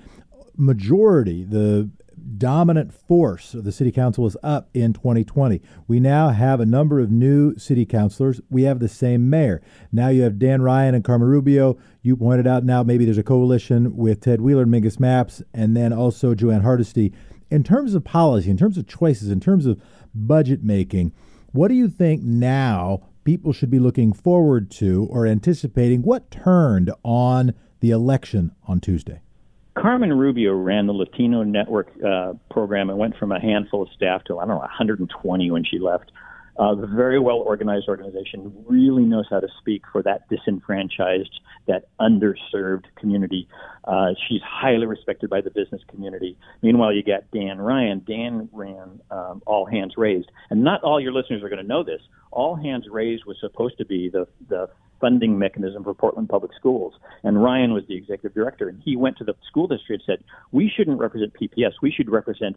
majority, 0.56 1.44
the 1.44 1.90
dominant 2.38 2.92
force 2.92 3.54
of 3.54 3.64
the 3.64 3.72
city 3.72 3.90
council 3.92 4.24
was 4.24 4.36
up 4.42 4.68
in 4.74 4.92
2020. 4.92 5.60
We 5.86 6.00
now 6.00 6.28
have 6.30 6.60
a 6.60 6.66
number 6.66 7.00
of 7.00 7.10
new 7.10 7.56
city 7.58 7.84
councilors. 7.84 8.40
We 8.50 8.62
have 8.64 8.78
the 8.78 8.88
same 8.88 9.30
mayor. 9.30 9.62
Now 9.92 10.08
you 10.08 10.22
have 10.22 10.38
Dan 10.38 10.62
Ryan 10.62 10.94
and 10.94 11.04
Carmen 11.04 11.28
Rubio. 11.28 11.78
You 12.02 12.16
pointed 12.16 12.46
out 12.46 12.64
now 12.64 12.82
maybe 12.82 13.04
there's 13.04 13.18
a 13.18 13.22
coalition 13.22 13.96
with 13.96 14.20
Ted 14.20 14.40
Wheeler 14.40 14.62
and 14.62 14.72
Mingus 14.72 14.96
Mapps, 14.98 15.42
and 15.52 15.76
then 15.76 15.92
also 15.92 16.34
Jo 16.34 16.50
Ann 16.50 16.62
Hardesty. 16.62 17.12
In 17.50 17.64
terms 17.64 17.94
of 17.94 18.04
policy, 18.04 18.50
in 18.50 18.56
terms 18.56 18.78
of 18.78 18.86
choices, 18.86 19.30
in 19.30 19.40
terms 19.40 19.66
of 19.66 19.80
budget 20.14 20.62
making, 20.62 21.12
what 21.52 21.68
do 21.68 21.74
you 21.74 21.88
think 21.88 22.22
now 22.22 23.02
people 23.24 23.52
should 23.52 23.70
be 23.70 23.78
looking 23.78 24.12
forward 24.12 24.70
to 24.70 25.08
or 25.10 25.26
anticipating? 25.26 26.02
What 26.02 26.30
turned 26.30 26.92
on 27.02 27.54
the 27.80 27.90
election 27.90 28.52
on 28.66 28.80
Tuesday? 28.80 29.20
Carmen 29.74 30.12
Rubio 30.12 30.52
ran 30.52 30.86
the 30.86 30.92
Latino 30.92 31.42
Network 31.42 31.90
uh, 32.04 32.34
program 32.50 32.90
and 32.90 32.98
went 32.98 33.16
from 33.16 33.32
a 33.32 33.40
handful 33.40 33.82
of 33.82 33.88
staff 33.94 34.24
to 34.24 34.38
I 34.38 34.46
don't 34.46 34.56
know 34.56 34.58
120 34.58 35.50
when 35.50 35.64
she 35.64 35.78
left. 35.78 36.10
Uh, 36.58 36.76
a 36.76 36.86
very 36.86 37.18
well 37.18 37.38
organized 37.38 37.88
organization 37.88 38.52
really 38.66 39.04
knows 39.04 39.24
how 39.30 39.40
to 39.40 39.48
speak 39.60 39.82
for 39.90 40.02
that 40.02 40.28
disenfranchised, 40.28 41.40
that 41.66 41.88
underserved 41.98 42.84
community. 42.96 43.48
Uh, 43.84 44.08
she's 44.28 44.42
highly 44.42 44.84
respected 44.84 45.30
by 45.30 45.40
the 45.40 45.50
business 45.50 45.80
community. 45.88 46.36
Meanwhile, 46.60 46.92
you 46.92 47.02
got 47.02 47.30
Dan 47.32 47.58
Ryan. 47.58 48.04
Dan 48.06 48.50
ran 48.52 49.00
um, 49.10 49.42
All 49.46 49.64
Hands 49.64 49.92
Raised, 49.96 50.30
and 50.50 50.62
not 50.62 50.82
all 50.82 51.00
your 51.00 51.12
listeners 51.12 51.42
are 51.42 51.48
going 51.48 51.62
to 51.62 51.68
know 51.68 51.82
this. 51.82 52.02
All 52.30 52.56
Hands 52.56 52.84
Raised 52.90 53.24
was 53.24 53.38
supposed 53.40 53.78
to 53.78 53.86
be 53.86 54.10
the 54.10 54.26
the 54.48 54.68
funding 55.00 55.38
mechanism 55.38 55.84
for 55.84 55.94
Portland 55.94 56.28
Public 56.28 56.52
Schools. 56.54 56.94
And 57.22 57.42
Ryan 57.42 57.72
was 57.72 57.84
the 57.88 57.96
executive 57.96 58.34
director, 58.34 58.68
and 58.68 58.80
he 58.84 58.96
went 58.96 59.16
to 59.18 59.24
the 59.24 59.34
school 59.48 59.66
district 59.66 60.02
and 60.08 60.18
said, 60.18 60.24
"We 60.52 60.68
shouldn't 60.68 61.00
represent 61.00 61.34
PPS. 61.34 61.72
We 61.82 61.90
should 61.90 62.10
represent 62.10 62.56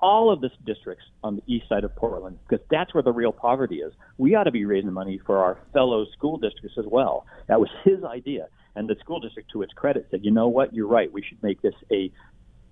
all 0.00 0.30
of 0.30 0.40
the 0.40 0.50
districts 0.64 1.04
on 1.24 1.36
the 1.36 1.42
east 1.46 1.68
side 1.68 1.82
of 1.82 1.94
Portland 1.96 2.38
because 2.48 2.64
that's 2.70 2.94
where 2.94 3.02
the 3.02 3.12
real 3.12 3.32
poverty 3.32 3.76
is. 3.76 3.92
We 4.16 4.36
ought 4.36 4.44
to 4.44 4.52
be 4.52 4.64
raising 4.64 4.92
money 4.92 5.18
for 5.18 5.38
our 5.38 5.58
fellow 5.72 6.06
school 6.16 6.36
districts 6.36 6.78
as 6.78 6.86
well." 6.86 7.26
That 7.46 7.60
was 7.60 7.70
his 7.84 8.04
idea, 8.04 8.48
and 8.74 8.88
the 8.88 8.96
school 8.96 9.20
district, 9.20 9.50
to 9.52 9.62
its 9.62 9.72
credit, 9.72 10.06
said, 10.10 10.24
"You 10.24 10.30
know 10.30 10.48
what? 10.48 10.74
You're 10.74 10.88
right. 10.88 11.12
We 11.12 11.22
should 11.22 11.42
make 11.42 11.62
this 11.62 11.74
a 11.90 12.10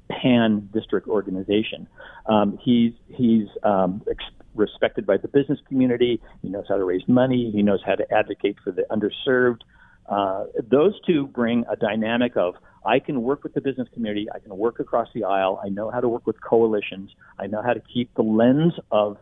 pan 0.08 0.68
district 0.72 1.08
organization. 1.08 1.88
Um, 2.26 2.58
he's 2.62 2.92
he's 3.08 3.48
um, 3.62 4.02
ex- 4.10 4.24
respected 4.56 5.06
by 5.06 5.16
the 5.16 5.28
business 5.28 5.58
community. 5.68 6.20
He 6.42 6.48
knows 6.48 6.64
how 6.68 6.76
to 6.76 6.84
raise 6.84 7.06
money. 7.08 7.50
He 7.50 7.62
knows 7.62 7.80
how 7.84 7.94
to 7.94 8.06
advocate 8.12 8.56
for 8.62 8.72
the 8.72 8.84
underserved. 8.90 9.60
Uh, 10.08 10.44
those 10.70 10.94
two 11.06 11.26
bring 11.26 11.64
a 11.70 11.76
dynamic 11.76 12.36
of 12.36 12.54
I 12.84 13.00
can 13.00 13.22
work 13.22 13.42
with 13.42 13.54
the 13.54 13.60
business 13.60 13.88
community. 13.92 14.28
I 14.32 14.38
can 14.38 14.56
work 14.56 14.78
across 14.78 15.08
the 15.12 15.24
aisle. 15.24 15.60
I 15.64 15.68
know 15.68 15.90
how 15.90 16.00
to 16.00 16.08
work 16.08 16.26
with 16.26 16.40
coalitions. 16.40 17.10
I 17.38 17.48
know 17.48 17.60
how 17.60 17.72
to 17.72 17.82
keep 17.92 18.14
the 18.14 18.22
lens 18.22 18.74
of 18.92 19.18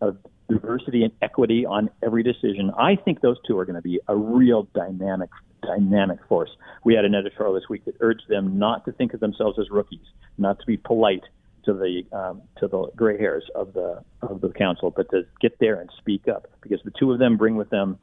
of 0.00 0.16
diversity 0.48 1.02
and 1.02 1.12
equity 1.20 1.66
on 1.66 1.90
every 2.02 2.22
decision. 2.22 2.70
I 2.78 2.96
think 2.96 3.20
those 3.20 3.36
two 3.46 3.58
are 3.58 3.64
going 3.64 3.76
to 3.76 3.82
be 3.82 4.00
a 4.08 4.14
real 4.16 4.68
dynamic 4.74 5.30
dynamic 5.62 6.18
force. 6.28 6.50
We 6.84 6.94
had 6.94 7.04
an 7.04 7.14
editorial 7.14 7.54
this 7.54 7.68
week 7.68 7.84
that 7.86 7.96
urged 8.00 8.28
them 8.28 8.58
not 8.58 8.84
to 8.84 8.92
think 8.92 9.14
of 9.14 9.20
themselves 9.20 9.58
as 9.58 9.70
rookies, 9.70 10.06
not 10.36 10.60
to 10.60 10.66
be 10.66 10.76
polite, 10.76 11.24
to 11.64 11.72
the 11.72 12.02
um, 12.16 12.42
to 12.58 12.68
the 12.68 12.90
gray 12.96 13.18
hairs 13.18 13.44
of 13.54 13.72
the 13.72 14.02
of 14.22 14.40
the 14.40 14.50
council, 14.50 14.90
but 14.90 15.10
to 15.10 15.22
get 15.40 15.58
there 15.58 15.80
and 15.80 15.90
speak 15.98 16.28
up 16.28 16.48
because 16.60 16.80
the 16.84 16.92
two 16.98 17.12
of 17.12 17.18
them 17.18 17.36
bring 17.36 17.56
with 17.56 17.70
them, 17.70 17.98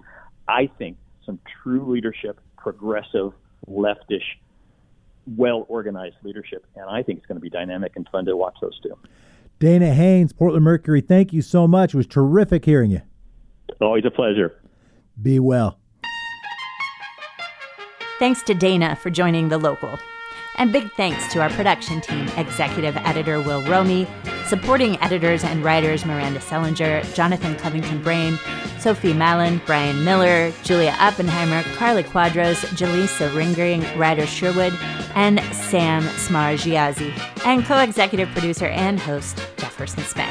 I 0.47 0.69
think, 0.77 0.97
some 1.25 1.39
true 1.63 1.91
leadership, 1.91 2.39
progressive, 2.57 3.31
leftish, 3.67 4.23
well 5.35 5.65
organized 5.69 6.15
leadership, 6.23 6.65
and 6.75 6.89
I 6.89 7.03
think 7.03 7.19
it's 7.19 7.27
going 7.27 7.37
to 7.37 7.41
be 7.41 7.49
dynamic 7.49 7.93
and 7.95 8.07
fun 8.11 8.25
to 8.25 8.35
watch 8.35 8.55
those 8.61 8.79
two. 8.81 8.97
Dana 9.59 9.93
Haynes, 9.93 10.33
Portland 10.33 10.65
Mercury, 10.65 11.01
thank 11.01 11.31
you 11.31 11.41
so 11.41 11.67
much. 11.67 11.93
It 11.93 11.97
was 11.97 12.07
terrific 12.07 12.65
hearing 12.65 12.91
you. 12.91 13.01
Always 13.79 14.05
a 14.05 14.11
pleasure. 14.11 14.61
Be 15.21 15.39
well. 15.39 15.79
Thanks 18.19 18.43
to 18.43 18.53
Dana 18.53 18.95
for 18.95 19.09
joining 19.09 19.49
the 19.49 19.57
local. 19.57 19.97
And 20.57 20.71
big 20.71 20.91
thanks 20.93 21.33
to 21.33 21.41
our 21.41 21.49
production 21.49 21.99
team, 22.01 22.27
executive 22.37 22.95
editor 22.97 23.41
Will 23.41 23.61
Romy, 23.63 24.07
supporting 24.47 24.97
editors 25.01 25.43
and 25.43 25.63
writers 25.63 26.05
Miranda 26.05 26.39
Sellinger, 26.39 27.03
Jonathan 27.13 27.55
Covington 27.55 28.01
Brain, 28.01 28.39
Sophie 28.79 29.13
Mallon, 29.13 29.61
Brian 29.65 30.05
Miller, 30.05 30.53
Julia 30.63 30.95
Oppenheimer, 30.99 31.63
Carly 31.75 32.03
Quadros, 32.03 32.63
Jaleesa 32.77 33.29
Ringering, 33.31 33.83
Ryder 33.97 34.25
Sherwood, 34.25 34.73
and 35.15 35.41
Sam 35.53 36.03
Smargiazzi, 36.03 37.11
and 37.45 37.65
co-executive 37.65 38.29
producer 38.29 38.67
and 38.67 38.97
host 38.99 39.37
Jefferson 39.57 40.03
Smith. 40.03 40.29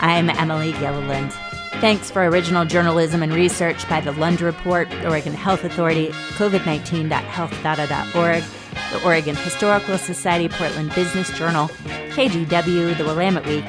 I'm 0.00 0.28
Emily 0.28 0.72
Gilliland. 0.72 1.32
Thanks 1.80 2.10
for 2.10 2.26
original 2.26 2.64
journalism 2.64 3.22
and 3.22 3.32
research 3.32 3.88
by 3.88 4.00
the 4.00 4.10
Lund 4.12 4.40
Report, 4.40 4.92
Oregon 5.04 5.34
Health 5.34 5.62
Authority, 5.62 6.08
COVID19.healthdata.org, 6.08 8.42
the 8.92 9.02
Oregon 9.04 9.36
Historical 9.36 9.98
Society, 9.98 10.48
Portland 10.48 10.94
Business 10.94 11.30
Journal, 11.36 11.68
KGW, 12.14 12.96
the 12.96 13.04
Willamette 13.04 13.46
Week, 13.46 13.64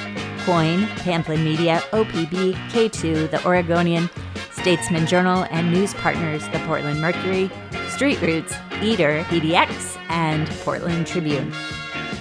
KOIN, 0.46 0.86
Pamplin 0.98 1.44
Media, 1.44 1.82
OPB, 1.92 2.54
K2, 2.70 3.30
the 3.30 3.46
Oregonian, 3.46 4.10
Statesman 4.52 5.06
Journal, 5.06 5.46
and 5.52 5.72
news 5.72 5.94
partners, 5.96 6.48
the 6.50 6.60
Portland 6.60 7.02
Mercury, 7.02 7.52
Street 7.90 8.22
Roots, 8.22 8.54
Eater, 8.82 9.24
PDX, 9.30 9.98
and 10.10 10.48
Portland 10.62 11.08
Tribune. 11.08 11.52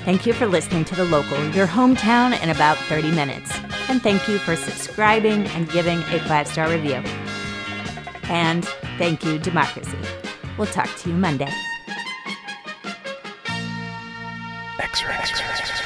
Thank 0.04 0.24
you 0.24 0.32
for 0.32 0.46
listening 0.46 0.84
to 0.86 0.94
The 0.94 1.04
Local, 1.04 1.42
your 1.50 1.66
hometown 1.66 2.40
in 2.42 2.50
about 2.50 2.78
30 2.78 3.10
minutes. 3.10 3.52
And 3.88 4.02
thank 4.02 4.28
you 4.28 4.38
for 4.38 4.56
subscribing 4.56 5.46
and 5.48 5.70
giving 5.70 5.98
a 5.98 6.18
five 6.20 6.48
star 6.48 6.68
review. 6.68 7.02
And 8.24 8.64
thank 8.98 9.24
you, 9.24 9.38
Democracy. 9.38 9.98
We'll 10.58 10.66
talk 10.66 10.94
to 10.96 11.10
you 11.10 11.14
Monday. 11.14 11.52
X-ray. 14.78 15.14
X-ray. 15.14 15.85